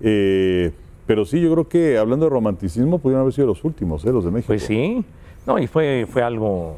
[0.00, 0.70] Eh,
[1.06, 4.12] pero sí, yo creo que hablando de romanticismo, pudieron haber sido los últimos, ¿eh?
[4.12, 4.46] los de México.
[4.48, 5.04] Pues sí,
[5.46, 6.76] no, y fue, fue algo,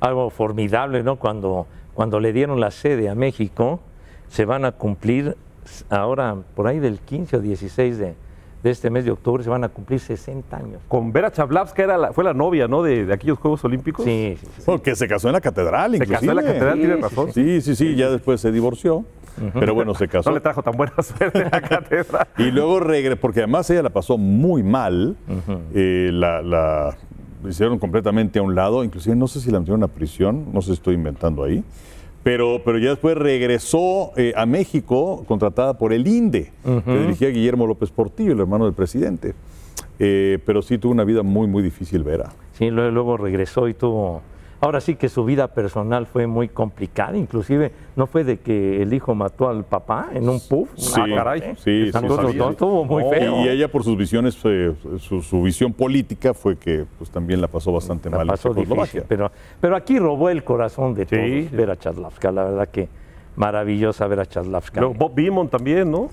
[0.00, 1.16] algo formidable, ¿no?
[1.16, 1.66] Cuando,
[1.98, 3.80] cuando le dieron la sede a México,
[4.28, 5.36] se van a cumplir
[5.90, 8.14] ahora por ahí del 15 o 16 de,
[8.62, 10.80] de este mes de octubre, se van a cumplir 60 años.
[10.86, 12.84] Con Vera Chavlavska era la- fue la novia, ¿no?
[12.84, 14.04] De, de aquellos Juegos Olímpicos.
[14.04, 14.62] Sí, sí, sí.
[14.64, 16.20] Porque se casó en la catedral, Se inclusive.
[16.20, 17.32] casó en la catedral, Sí, tiene sí, razón.
[17.32, 19.04] Sí, sí, sí, ya después se divorció.
[19.54, 20.30] Pero bueno, se casó.
[20.30, 22.28] No le trajo tan buena suerte la catedral.
[22.38, 25.16] Y luego regresó, porque además ella la pasó muy mal,
[25.74, 26.96] eh, la, la
[27.46, 30.68] hicieron completamente a un lado, inclusive no sé si la metieron a prisión, no sé
[30.68, 31.62] si estoy inventando ahí,
[32.22, 36.52] pero, pero ya después regresó eh, a México contratada por el INDE,
[36.84, 39.34] que dirigía Guillermo López Portillo, el hermano del presidente.
[40.00, 42.30] Eh, pero sí tuvo una vida muy, muy difícil, Vera.
[42.52, 44.22] Sí, luego, luego regresó y tuvo
[44.60, 48.92] ahora sí que su vida personal fue muy complicada, inclusive no fue de que el
[48.92, 50.70] hijo mató al papá en un puff.
[50.76, 51.40] Sí, Ah, caray.
[51.40, 52.38] sí, sí, sí, no, sí.
[52.50, 53.40] estuvo muy No, feo.
[53.44, 57.48] Y ella por sus visiones, eh, su, su visión política fue que pues también la
[57.48, 59.30] pasó bastante La mal pasó difícil, pero,
[59.60, 61.44] pero aquí robó el corazón de Sí.
[61.46, 62.88] todos ver a Chaslavska, la verdad que
[63.36, 64.84] maravillosa ver a Chaslavska.
[64.84, 66.10] Bob Beamon también, ¿no?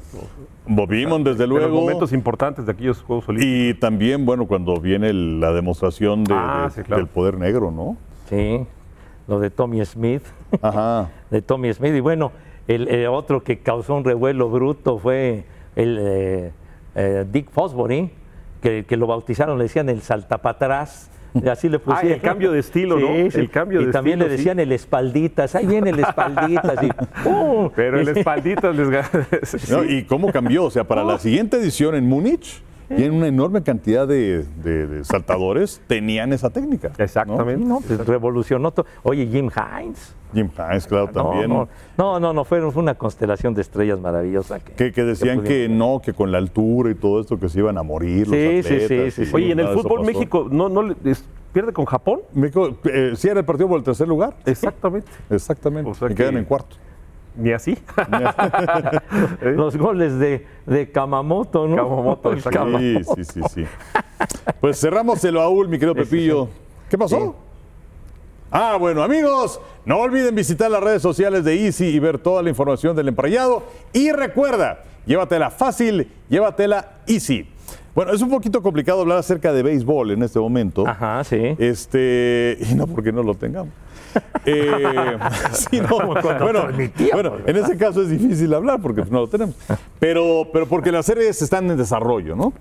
[0.68, 1.82] Bob Beamon, desde De los luego.
[1.82, 3.56] momentos importantes de aquellos Juegos Olímpicos.
[3.56, 7.02] Y también, bueno, cuando viene el- la demostración de- Ah, de- sí, claro.
[7.04, 7.98] del poder negro, ¿no?
[8.30, 8.66] Sí,
[9.28, 10.24] lo de Tommy Smith,
[10.62, 11.10] Ajá.
[11.30, 11.94] de Tommy Smith.
[11.96, 12.32] Y bueno,
[12.68, 15.46] el, eh, otro que causó un revuelo bruto fue
[15.76, 16.52] el eh,
[16.96, 18.12] eh, Dick Fosbury,
[18.62, 21.12] que, que lo bautizaron, le decían el saltapatrás.
[21.34, 22.12] y Así le pusieron.
[22.12, 23.08] Ah, el cambio de estilo, ¿no?
[23.14, 24.38] El cambio y de también estilo, le sí.
[24.38, 25.54] decían el espalditas.
[25.56, 26.84] Ahí viene el espalditas.
[26.84, 26.90] y
[27.24, 27.70] ¡pum!
[27.76, 29.10] Pero el espalditas les gana.
[29.70, 30.64] No, ¿Y cómo cambió?
[30.66, 35.04] O sea, para la siguiente edición en Múnich, tienen una enorme cantidad de, de- de
[35.04, 36.92] saltadores, tenían esa técnica.
[36.98, 37.64] Exactamente.
[37.66, 38.86] No, pues revolucionó todo.
[39.04, 40.16] Oye, Jim Hines.
[40.34, 41.50] Jim Hines, claro, No, también.
[41.50, 41.68] no,
[41.98, 44.60] no, no, no, fue, fue una constelación de estrellas maravillosa.
[44.60, 47.60] Que, Que, que decían que no, que con la altura y todo esto que se
[47.60, 49.32] iban a morir los Sí, sí, sí, sí, y sí.
[49.36, 50.06] Oye, en el fútbol.
[50.06, 51.24] México no, no es-
[51.54, 52.20] pierde con Japón.
[52.34, 54.36] México, eh, sí era el partido por el tercer lugar.
[54.46, 55.08] Exactamente.
[55.30, 55.90] Exactamente.
[55.90, 56.76] O sea y quedan que- en cuarto.
[57.38, 57.78] Ni así.
[59.42, 61.76] Los goles de, de Kamamoto, ¿no?
[61.76, 62.60] Kamamoto, El exacto.
[62.60, 63.16] Kamamoto.
[63.16, 63.66] Sí, sí, sí, sí.
[64.62, 66.48] Pues cerramos el baúl, mi querido Pepillo.
[66.90, 67.36] ¿Qué pasó?
[68.52, 72.50] Ah, bueno, amigos, no olviden visitar las redes sociales de Easy y ver toda la
[72.50, 73.64] información del emparellado.
[73.92, 77.50] Y recuerda, llévatela fácil, llévatela Easy.
[77.94, 80.88] Bueno, es un poquito complicado hablar acerca de béisbol en este momento.
[80.88, 81.56] Ajá, sí.
[81.58, 83.74] Este, y no porque no lo tengamos.
[84.48, 85.18] Eh,
[85.52, 85.98] sí, no,
[86.40, 86.68] bueno,
[87.14, 89.56] bueno, en ese caso es difícil hablar porque no lo tenemos.
[90.00, 92.54] Pero, pero porque las series están en desarrollo, ¿no?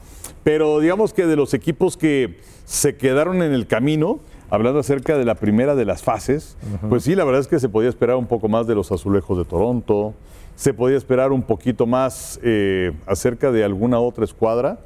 [0.43, 5.27] Pero digamos que de los equipos que se quedaron en el camino, hablando acerca de
[5.27, 6.57] la primera de las fases,
[6.89, 9.37] pues sí, la verdad es que se podía esperar un poco más de los azulejos
[9.37, 10.15] de Toronto,
[10.57, 14.79] se podía esperar un poquito más eh, acerca de alguna otra escuadra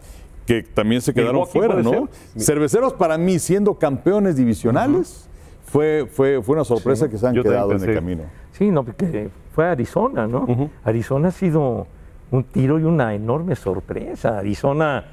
[0.47, 2.09] que también se quedaron fuera, ¿no?
[2.35, 2.43] ser.
[2.43, 5.28] Cerveceros para mí siendo campeones divisionales
[5.69, 8.23] fue, fue, fue una sorpresa que se han quedado en el camino.
[8.53, 10.71] Sí, no, porque fue Arizona, ¿no?
[10.83, 11.87] Arizona ha sido
[12.31, 14.39] un tiro y una enorme sorpresa.
[14.39, 15.05] Arizona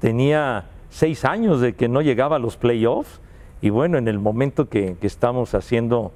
[0.00, 3.20] tenía seis años de que no llegaba a los playoffs
[3.60, 6.12] y bueno, en el momento que, que estamos haciendo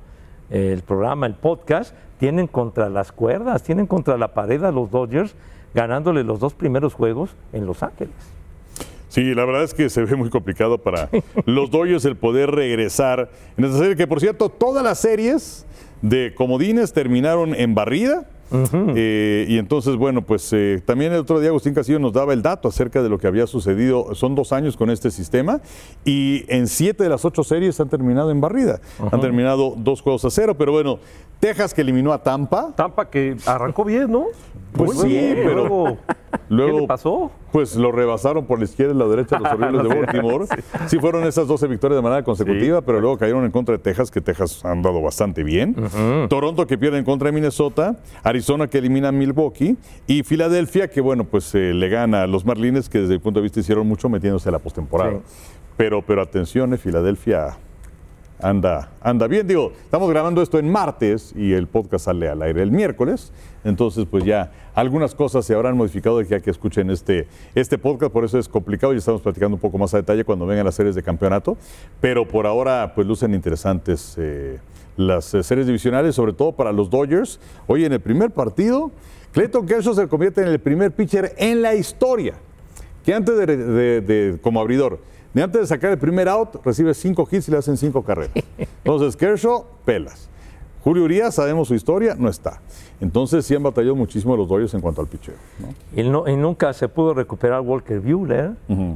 [0.51, 4.91] eh, el programa, el podcast, tienen contra las cuerdas, tienen contra la pared a los
[4.91, 5.34] Dodgers,
[5.74, 8.38] ganándole los dos primeros juegos en Los Ángeles.
[9.09, 11.09] Sí, la verdad es que se ve muy complicado para
[11.46, 15.64] los Dodgers el poder regresar en esta serie, que por cierto, todas las series
[16.02, 18.26] de comodines terminaron en barrida.
[18.94, 22.40] Eh, y entonces, bueno, pues eh, también el otro día Agustín Castillo nos daba el
[22.40, 24.14] dato acerca de lo que había sucedido.
[24.14, 25.61] Son dos años con este sistema
[26.04, 28.80] y en siete de las ocho series han terminado en barrida.
[29.12, 30.98] Han terminado dos juegos a cero, pero bueno,
[31.40, 32.72] Texas que eliminó a Tampa.
[32.74, 34.26] Tampa que arrancó bien, ¿no?
[34.72, 35.98] Pues sí, bien, pero luego,
[36.48, 37.30] luego- ¿qué le pasó?
[37.53, 40.46] Pues lo rebasaron por la izquierda y la derecha los Orioles de Baltimore.
[40.86, 44.11] Sí fueron esas 12 victorias de manera consecutiva, pero luego cayeron en contra de Texas,
[44.11, 45.74] que Texas han dado bastante bien.
[46.28, 49.76] Toronto que pierde en contra de Minnesota, Arizona que elimina a Milwaukee
[50.07, 53.40] y Filadelfia que bueno, pues eh, le gana a los Marlines que desde mi punto
[53.40, 55.12] de vista hicieron mucho metiéndose a la postemporada.
[55.12, 55.18] Sí.
[55.76, 57.57] Pero pero atención, eh, Filadelfia
[58.40, 59.46] anda, anda bien.
[59.46, 63.32] Digo, estamos grabando esto en martes y el podcast sale al aire el miércoles.
[63.64, 68.24] Entonces, pues ya algunas cosas se habrán modificado de que escuchen este, este podcast, por
[68.24, 70.94] eso es complicado y estamos platicando un poco más a detalle cuando vengan las series
[70.94, 71.56] de campeonato.
[72.00, 74.59] Pero por ahora, pues lucen interesantes eh,
[74.96, 77.40] las eh, series divisionales, sobre todo para los Dodgers.
[77.66, 78.92] Hoy en el primer partido,
[79.32, 82.34] Clayton Kershaw se convierte en el primer pitcher en la historia
[83.04, 85.00] que antes de- como abridor,
[85.34, 88.30] de antes de sacar el primer out, recibe cinco hits y le hacen cinco carreras.
[88.84, 90.28] Entonces, Kershaw, pelas.
[90.84, 92.61] Julio Urias, sabemos su historia, no está.
[93.01, 95.34] Entonces, sí han batallado muchísimo los Dodgers en cuanto al picheo.
[95.61, 95.68] ¿no?
[96.01, 98.53] Y, no- y nunca se pudo recuperar Walker Buehler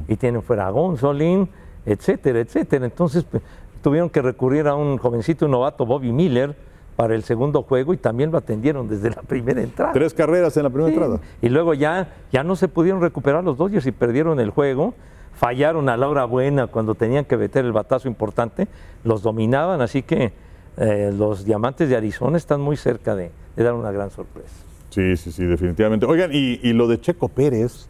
[0.09, 1.49] y tienen fuera a Gonzolin,
[1.87, 2.85] etcétera, etcétera.
[2.85, 3.25] Entonces
[3.83, 6.55] tuvieron que recurrir a un jovencito, un novato, Bobby Miller,
[6.97, 9.93] para el segundo juego y también lo atendieron desde la primera entrada.
[9.93, 10.95] Tres carreras en la primera Sí.
[10.95, 11.21] entrada.
[11.41, 14.95] Y luego ya, ya no se pudieron recuperar los Dodgers y perdieron el juego.
[15.35, 18.69] Fallaron a la hora buena cuando tenían que meter el batazo importante.
[19.05, 20.33] Los dominaban, así que
[20.77, 24.55] eh, los diamantes de Arizona están muy cerca de, dar una gran sorpresa.
[24.91, 26.05] Sí, sí, sí, definitivamente.
[26.05, 27.89] Oigan, y, lo de Checo Pérez,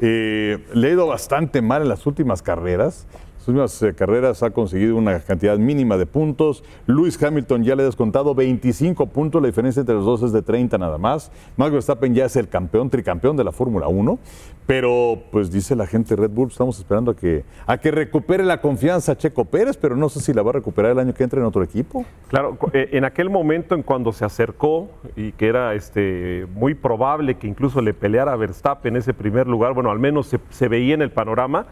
[0.00, 3.06] eh, le ha ido bastante mal en las últimas carreras.
[3.38, 6.62] sus últimas eh, carreras ha conseguido una cantidad mínima de puntos.
[6.86, 10.42] Lewis Hamilton ya le ha descontado 25 puntos, la diferencia entre los dos es de
[10.42, 11.32] 30 nada más.
[11.56, 14.18] Max Verstappen ya es el campeón, tricampeón de la Fórmula 1,
[14.66, 18.60] pero pues dice la gente Red Bull, estamos esperando a que, a que recupere la
[18.60, 21.40] confianza Checo Pérez, pero no sé si la va a recuperar el año que entra
[21.40, 22.04] en otro equipo.
[22.28, 27.36] Claro, eh, en aquel momento en cuando se acercó y que era este, muy probable
[27.36, 30.68] que incluso le peleara a Verstappen en ese primer lugar, bueno, al menos se, se
[30.68, 31.66] veía en el panorama,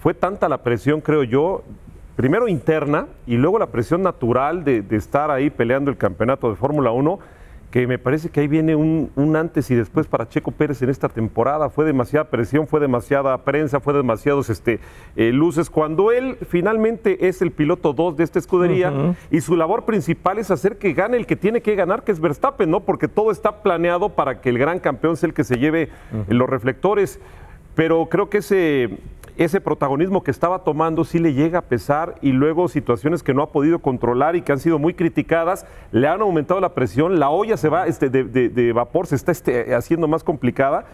[0.00, 1.62] fue tanta la presión, creo yo,
[2.16, 6.56] primero interna y luego la presión natural de, de estar ahí peleando el campeonato de
[6.56, 7.18] Fórmula 1,
[7.72, 10.90] que me parece que ahí viene un, un antes y después para Checo Pérez en
[10.90, 11.70] esta temporada.
[11.70, 14.78] Fue demasiada presión, fue demasiada prensa, fue demasiados este,
[15.16, 15.70] eh, luces.
[15.70, 20.50] Cuando él finalmente es el piloto 2 de esta escudería y su labor principal es
[20.50, 22.80] hacer que gane el que tiene que ganar, que es Verstappen, ¿no?
[22.80, 25.88] Porque todo está planeado para que el gran campeón sea el que se lleve
[26.28, 27.20] los reflectores.
[27.74, 28.98] Pero creo que ese,
[29.36, 33.42] ese protagonismo que estaba tomando sí le llega a pesar y luego situaciones que no
[33.42, 37.30] ha podido controlar y que han sido muy criticadas, le han aumentado la presión, la
[37.30, 40.84] olla se va este, de, vapor, se está este, haciendo más complicada.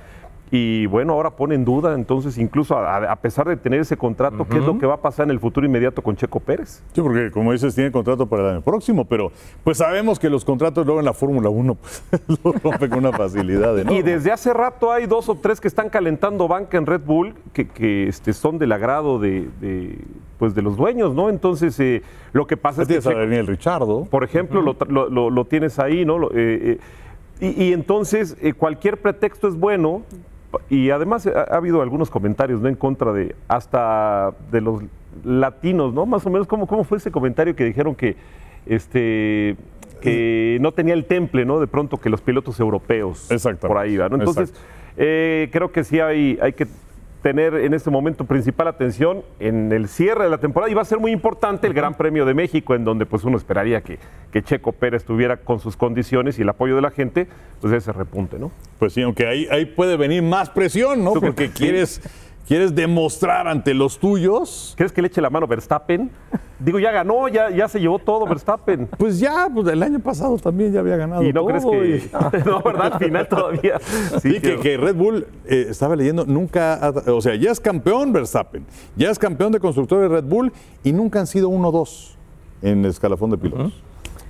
[0.51, 4.47] Y bueno, ahora pone en duda, entonces, incluso a, a pesar de tener ese contrato,
[4.49, 6.83] qué es lo que va a pasar en el futuro inmediato con Checo Pérez.
[6.95, 9.31] Sí, porque como dices, tiene contrato para el año próximo, pero
[9.63, 12.03] pues sabemos que los contratos luego en la Fórmula 1 pues,
[12.45, 14.03] lo rompen con una facilidad Y enorme.
[14.03, 17.69] desde hace rato hay dos o tres que están calentando banca en Red Bull que,
[17.69, 19.99] que, este, son del agrado de, de,
[20.39, 21.29] pues, de los dueños, ¿no?
[21.29, 24.05] Entonces, eh, lo que pasa es que Tienes a Checo- Daniel Richardo.
[24.07, 26.17] por ejemplo, lo, tra- lo- lo- lo tienes ahí, ¿no?
[26.19, 26.79] Lo- eh,
[27.41, 30.03] eh, y, y entonces eh, cualquier pretexto es bueno.
[30.71, 32.69] Y además eh, ha, ha habido algunos comentarios, ¿no?
[32.69, 34.83] En contra de hasta de los
[35.25, 36.07] latinos, ¿no?
[36.07, 38.17] Más o menos, ¿cómo, cómo fue ese comentario que dijeron que
[38.67, 39.57] este
[40.01, 41.59] que no tenía el temple, ¿no?
[41.59, 43.29] De pronto que los pilotos europeos
[43.67, 44.17] por ahí, ¿va, ¿no?
[44.17, 44.55] Entonces,
[44.97, 46.67] eh, creo que sí hay, hay que
[47.23, 50.85] tener en este momento principal atención en el cierre de la temporada y va a
[50.85, 53.99] ser muy importante el Gran Premio de México, en donde pues uno esperaría que,
[54.31, 57.27] que Checo Pérez estuviera con sus condiciones y el apoyo de la gente,
[57.61, 58.53] pues ese repunte, ¿no?
[58.79, 61.13] Pues sí, aunque ahí, ahí puede venir más presión, ¿no?
[61.15, 62.01] Porque quieres,
[62.49, 64.75] quieres demostrar ante los tuyos.
[64.77, 66.11] ¿Crees que le eche la mano Verstappen?
[66.59, 68.89] Digo, ya ganó, ya, ya se llevó todo Verstappen.
[68.99, 71.23] Pues ya, pues el año pasado también ya había ganado.
[71.23, 71.97] Y no crees que...
[71.97, 72.11] y-
[72.47, 72.95] No, ¿verdad?
[72.95, 73.79] Al final todavía.
[74.21, 78.13] Sí, que, que Red Bull, eh, estaba leyendo, nunca, ha- o sea, ya es campeón
[78.13, 78.65] Verstappen,
[78.97, 82.15] ya es campeón de constructores Red Bull y nunca han sido 1-2
[82.63, 83.81] en el escalafón de pilotos.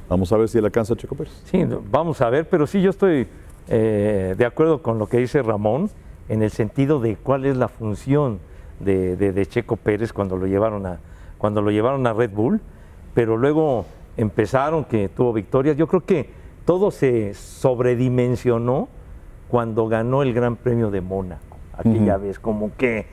[0.09, 1.33] Vamos a ver si le alcanza a Checo Pérez.
[1.45, 3.27] Sí, vamos a ver, pero sí yo estoy
[3.69, 5.91] eh, de acuerdo con lo que dice Ramón
[6.29, 8.39] en el sentido de cuál es la función
[8.81, 10.99] de, de- de Checo Pérez cuando lo llevaron a
[11.39, 12.61] cuando lo llevaron a Red Bull,
[13.15, 13.85] pero luego
[14.17, 15.77] empezaron que tuvo victorias.
[15.77, 16.31] Yo creo que
[16.65, 18.89] todo se sobredimensionó
[19.49, 23.07] cuando ganó el Gran Premio de Mónaco aquella vez, como que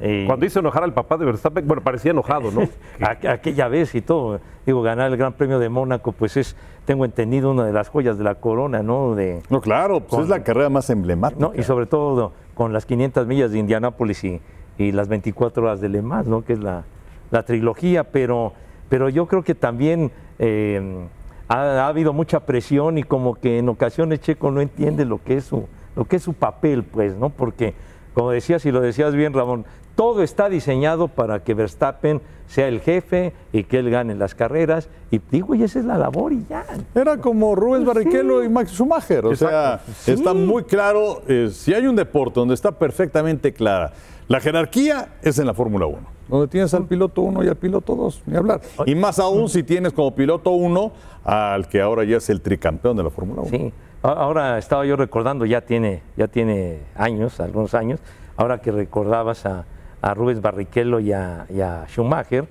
[0.00, 2.60] eh, Cuando hizo enojar al papá de Verstappen, bueno, parecía enojado, ¿no?
[3.00, 4.40] Aqu- aquella vez y todo.
[4.66, 8.18] Digo, ganar el Gran Premio de Mónaco, pues es, tengo entendido, una de las joyas
[8.18, 9.14] de la corona, ¿no?
[9.14, 11.40] De, No, claro, pues Con- es la carrera más emblemática.
[11.40, 11.52] ¿no?
[11.54, 12.32] Y sobre todo
[12.62, 14.40] con las 500 millas de Indianápolis y,
[14.78, 16.44] las 24 horas de Le ¿no?
[16.44, 16.84] Que es la,
[17.32, 18.52] la trilogía, pero,
[18.88, 21.08] pero yo creo que también eh,
[21.48, 25.38] ha, ha habido mucha presión y como que en ocasiones Checo no entiende lo que
[25.38, 27.30] es su, lo que es su papel, pues, ¿no?
[27.30, 27.74] Porque,
[28.14, 29.64] como decías y lo decías bien, Ramón,
[29.94, 34.88] todo está diseñado para que Verstappen sea el jefe y que él gane las carreras.
[35.10, 36.64] Y digo, y esa es la labor y ya.
[36.94, 39.24] Era como Rubens Barrichello y Max Schumacher.
[39.26, 41.22] O sea, está muy claro.
[41.28, 43.92] eh, si hay un deporte donde está perfectamente clara
[44.28, 45.98] la jerarquía, es en la Fórmula 1.
[46.28, 48.60] Donde tienes al piloto 1 y al piloto 2, ni hablar.
[48.86, 50.92] Y más aún si tienes como piloto 1
[51.24, 53.50] al que ahora ya es el tricampeón de la Fórmula 1.
[53.50, 53.72] Sí,
[54.02, 58.00] ahora estaba yo recordando, ya tiene, ya tiene años, algunos años,
[58.36, 59.66] ahora que recordabas a,
[60.02, 62.46] a Rubens Barrichello y a, Schumacher,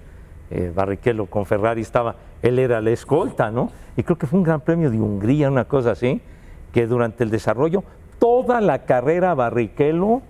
[0.49, 3.70] eh, Barrichello con Ferrari estaba, él era la escolta, ¿no?
[3.95, 6.22] Y creo que fue un gran premio de Hungría, una cosa así,
[6.72, 7.84] que durante el desarrollo,
[8.20, 10.22] toda la carrera Barrichello,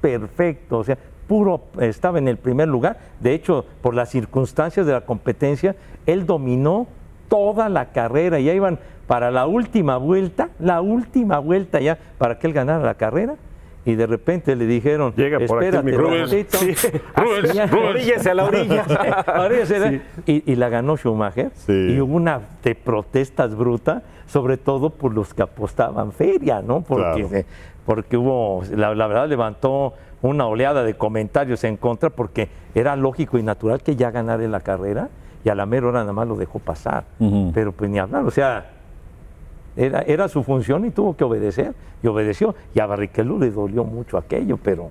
[0.00, 0.98] perfecto, o sea,
[1.28, 6.26] puro, estaba en el primer lugar, de hecho, por las circunstancias de la competencia, él
[6.26, 6.88] dominó
[7.28, 12.48] toda la carrera, ya iban para la última vuelta, la última vuelta ya, para que
[12.48, 13.36] él ganara la carrera,
[13.86, 16.18] y de repente le dijeron, Llega por aquí espérate micrófono.
[16.28, 16.58] tantito".
[16.58, 16.74] Sí.
[17.16, 18.84] Rubens, oríllese a la orilla.
[19.26, 20.00] ¿verdad?
[20.26, 21.72] y, y la ganó Schumacher, Sí.
[21.72, 26.82] y hubo una de protestas bruta, sobre todo por los que apostaban feria, ¿no?
[26.82, 27.28] Porque, Claro.
[27.36, 27.46] eh,
[27.86, 33.38] porque hubo, la, la verdad levantó una oleada de comentarios en contra, porque era lógico
[33.38, 35.08] y natural que ya ganara en la carrera,
[35.44, 37.04] y a la mera hora nada más lo dejó pasar.
[37.54, 38.72] Pero pues ni hablar, o sea,
[39.76, 42.54] era, era su función y tuvo que obedecer, y obedeció.
[42.74, 44.90] Y a Barrichello le dolió mucho aquello, pero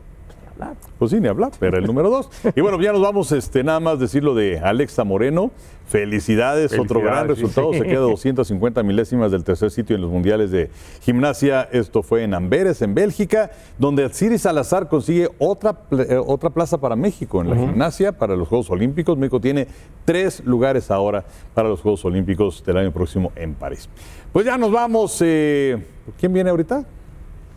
[0.55, 0.75] hablar.
[0.97, 2.29] Pues sí, ni hablar, pero el número dos.
[2.55, 5.51] Y bueno, ya nos vamos, este, nada más decir lo de Alexa Moreno.
[5.87, 7.71] Felicidades, otro gran sí, resultado.
[7.71, 7.79] sí.
[7.79, 11.61] Se queda 250 milésimas del tercer sitio en los mundiales de gimnasia.
[11.71, 16.95] Esto fue en Amberes, en Bélgica, donde Siri Salazar consigue otra, eh, otra plaza para
[16.95, 19.15] México en la gimnasia para los Juegos Olímpicos.
[19.17, 19.67] México tiene
[20.05, 23.87] tres lugares ahora para los Juegos Olímpicos del año próximo en París.
[24.33, 25.19] Pues ya nos vamos.
[25.21, 25.85] eh,
[26.19, 26.83] ¿Quién viene ahorita?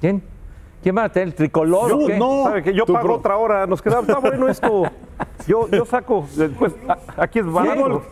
[0.03, 0.23] ¿Quién?
[0.83, 1.93] ¿Quién va a tener el tricolor?
[1.93, 2.19] o Yo, qué?
[2.19, 2.59] no.
[2.59, 4.09] Yo pago pro- otra hora, nos quedamos.
[4.09, 4.83] Está bueno esto.
[5.47, 6.27] Yo, yo saco.
[6.37, 8.03] Después, a- aquí es barato.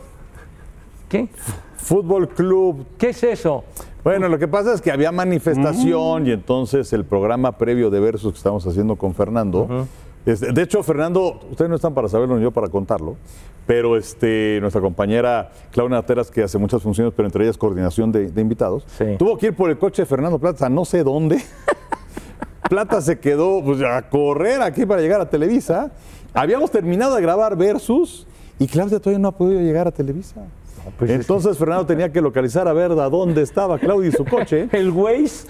[1.09, 1.29] ¿Qué?
[1.77, 3.63] Fútbol Club ¿Qué es eso?
[4.03, 8.33] Bueno, lo que pasa es que había manifestación y entonces el programa previo de Versus
[8.33, 9.87] que estamos haciendo con Fernando.
[10.25, 13.17] de hecho, Fernando, ustedes no están para saberlo ni yo para contarlo,
[13.67, 18.31] pero este, nuestra compañera Claudia Nateras, que hace muchas funciones, pero entre ellas coordinación de,
[18.31, 19.17] de invitados, Sí.
[19.19, 21.41] tuvo que ir por el coche de Fernando Plata a no sé dónde.
[22.69, 25.91] Plata se quedó pues, a correr aquí para llegar a Televisa.
[26.35, 28.27] Habíamos terminado de grabar Versus
[28.59, 30.43] y Claudia todavía no ha podido llegar a Televisa.
[30.99, 34.25] Pues es Entonces Fernando tenía que localizar a ver a dónde estaba Claudia y su
[34.25, 34.69] coche.
[34.73, 35.49] ¿El Waze?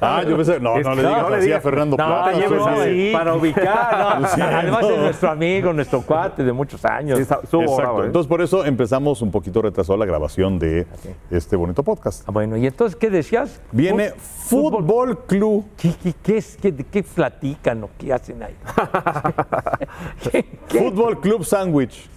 [0.00, 1.60] Ah, yo pensé, no, no le No, digas no así a.
[1.60, 2.32] Fernando No, Plata.
[2.48, 3.10] pues, así, sí.
[3.12, 4.20] para ubicar.
[4.20, 4.28] ¿no?
[4.44, 4.90] Además no.
[4.90, 7.16] es nuestro amigo, nuestro cuate de muchos años.
[7.18, 7.76] Sí, está- Exacto.
[7.76, 8.06] bravo, ¿eh?
[8.06, 10.86] Entonces por eso empezamos un poquito retrasado la grabación de
[11.30, 12.24] este bonito podcast.
[12.28, 13.60] Ah, bueno, ¿y entonces qué decías?
[13.72, 15.64] Viene Fútbol Club.
[15.76, 18.54] ¿Qué, qué, qué es, qué, qué platican o qué hacen ahí?
[20.68, 22.08] Fútbol Club Sándwich.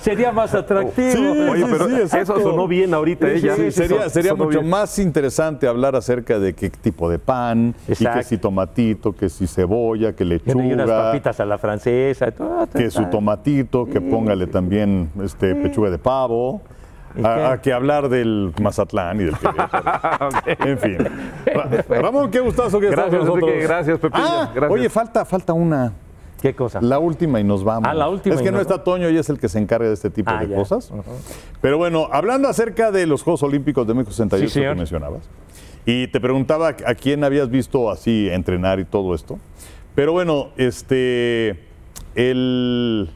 [0.00, 0.89] Sería más atractivo.
[0.94, 3.56] Sí, Oye, sí, pero sí, eso sonó bien ahorita, Sí, ella.
[3.56, 3.70] sí,
[4.10, 4.68] sería mucho bien.
[4.70, 9.46] más interesante hablar acerca de qué tipo de pan, y que si tomatito, que si
[9.46, 12.30] cebolla, que Y unas lechuga, papitas a la francesa.
[12.30, 16.62] todo, que su tomatito, que póngale también este pechuga de pavo.
[17.24, 19.34] A, a que hablar del Mazatlán y del.
[20.60, 20.98] En fin.
[21.44, 23.48] Ra- Ramón, qué gustazo que estás con Gracias, nosotros.
[23.50, 24.70] Enrique, gracias, Pepillo, Ah, gracias.
[24.70, 25.92] Oye, falta, falta una.
[26.40, 26.80] ¿Qué cosa?
[26.80, 27.88] La última y nos vamos.
[27.88, 29.94] Ah, la última Es que no está Toño y es el que se encarga de
[29.94, 30.56] este tipo Ah, de ya.
[30.56, 30.92] cosas.
[31.60, 35.28] Pero bueno, hablando acerca de los Juegos Olímpicos de México 68 Sí, que mencionabas,
[35.84, 39.38] y te preguntaba a quién habías visto así entrenar y todo esto.
[39.94, 41.58] Pero bueno, este,
[42.14, 43.10] el...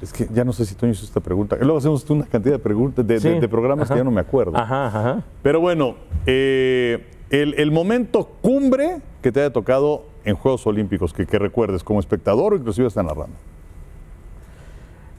[0.00, 1.56] Es que ya no sé si Toño hizo esta pregunta.
[1.60, 4.20] Luego hacemos una cantidad de preguntas, de, de- Sí, de programas que ya no me
[4.20, 4.56] acuerdo.
[4.56, 5.22] Ajá, ajá.
[5.42, 5.94] Pero bueno,
[6.26, 11.82] eh, el, el momento cumbre que te haya tocado en Juegos Olímpicos, que, que recuerdes
[11.84, 13.36] como espectador o inclusive está narrando.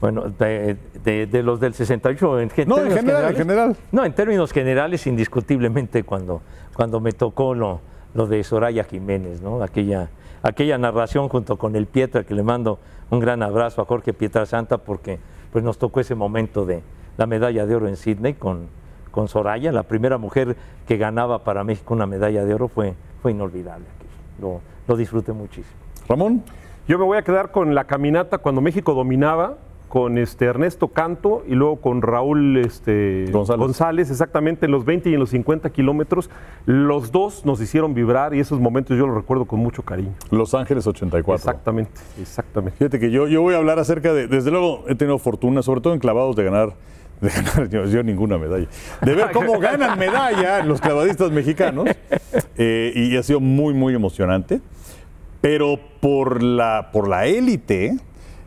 [0.00, 3.76] Bueno, de, de- de los del 68, en, No, en general, en generales- general.
[3.92, 6.42] No, en términos generales, indiscutiblemente, cuando,
[6.74, 7.80] cuando me tocó lo,
[8.12, 9.62] lo de Soraya Jiménez, ¿no?
[9.62, 10.10] Aquella,
[10.42, 12.78] aquella narración junto con el Pietra, que le mando
[13.10, 15.18] un gran abrazo a Jorge Pietrasanta, porque
[15.52, 16.82] pues, nos tocó ese momento de
[17.16, 18.66] la medalla de oro en Sydney con,
[19.10, 23.30] con Soraya, la primera mujer que ganaba para México una medalla de oro, fue, fue
[23.30, 23.86] inolvidable.
[24.40, 25.74] Lo, lo disfruté muchísimo.
[26.08, 26.42] Ramón,
[26.86, 29.56] Yo me voy a quedar con la caminata cuando México dominaba,
[29.88, 34.10] con este Ernesto Canto y luego con Raúl este, González.
[34.10, 36.30] exactamente en los 20 y en los 50 kilómetros.
[36.66, 40.12] Los dos nos hicieron vibrar y esos momentos yo los recuerdo con mucho cariño.
[40.32, 41.36] Los Ángeles 84.
[41.36, 42.76] Exactamente, exactamente.
[42.76, 45.80] Fíjate que yo, yo voy a hablar acerca de, desde luego he tenido fortuna, sobre
[45.80, 46.72] todo en clavados de ganar,
[47.20, 48.66] de ganar yo, yo ninguna medalla,
[49.00, 51.88] de ver cómo ganan medalla los clavadistas mexicanos
[52.56, 54.60] eh, y ha sido muy, muy emocionante,
[55.40, 57.96] pero por la, por la élite,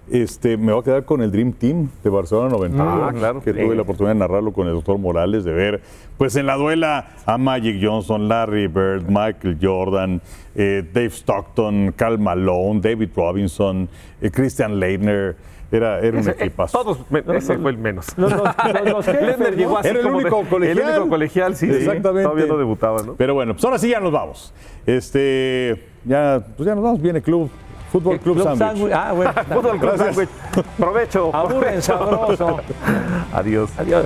[0.09, 3.41] este, me voy a quedar con el Dream Team de Barcelona 92, Ah, claro.
[3.41, 5.82] que tuve la oportunidad de narrarlo con el doctor Morales, de ver,
[6.18, 10.22] pues en la duela a Magic Johnson, Larry Bird, Michael Jordan,
[10.55, 13.89] eh, Dave Stockton, Cal Malone, David Robinson,
[14.22, 15.36] eh, Christian Leitner,
[15.72, 16.78] era, era un Ese, eh, equipazo.
[16.84, 18.05] todos, me- ese fue el menos.
[18.18, 19.49] Los, los- los- los jefes, ¿no?
[19.49, 20.78] llegó así Era el como único de- colegial.
[20.89, 21.76] El único colegial, sí, sí.
[21.76, 22.24] Exactamente.
[22.24, 23.15] Todavía no debutaba, ¿no?
[23.15, 24.53] Pero bueno, pues ahora sí ya nos vamos.
[24.86, 27.01] Este, ya, pues ya nos vamos.
[27.01, 27.49] Viene Club,
[27.91, 28.59] Fútbol Club, Sandwich.
[28.59, 28.93] Sándwich.
[28.93, 29.34] Ah, bueno.
[29.53, 29.97] Fútbol Club.
[29.97, 30.30] Sándwich.
[30.78, 31.36] Provecho.
[31.36, 32.57] Aburren sabroso.
[33.34, 33.70] Adiós.
[33.78, 34.05] Adiós.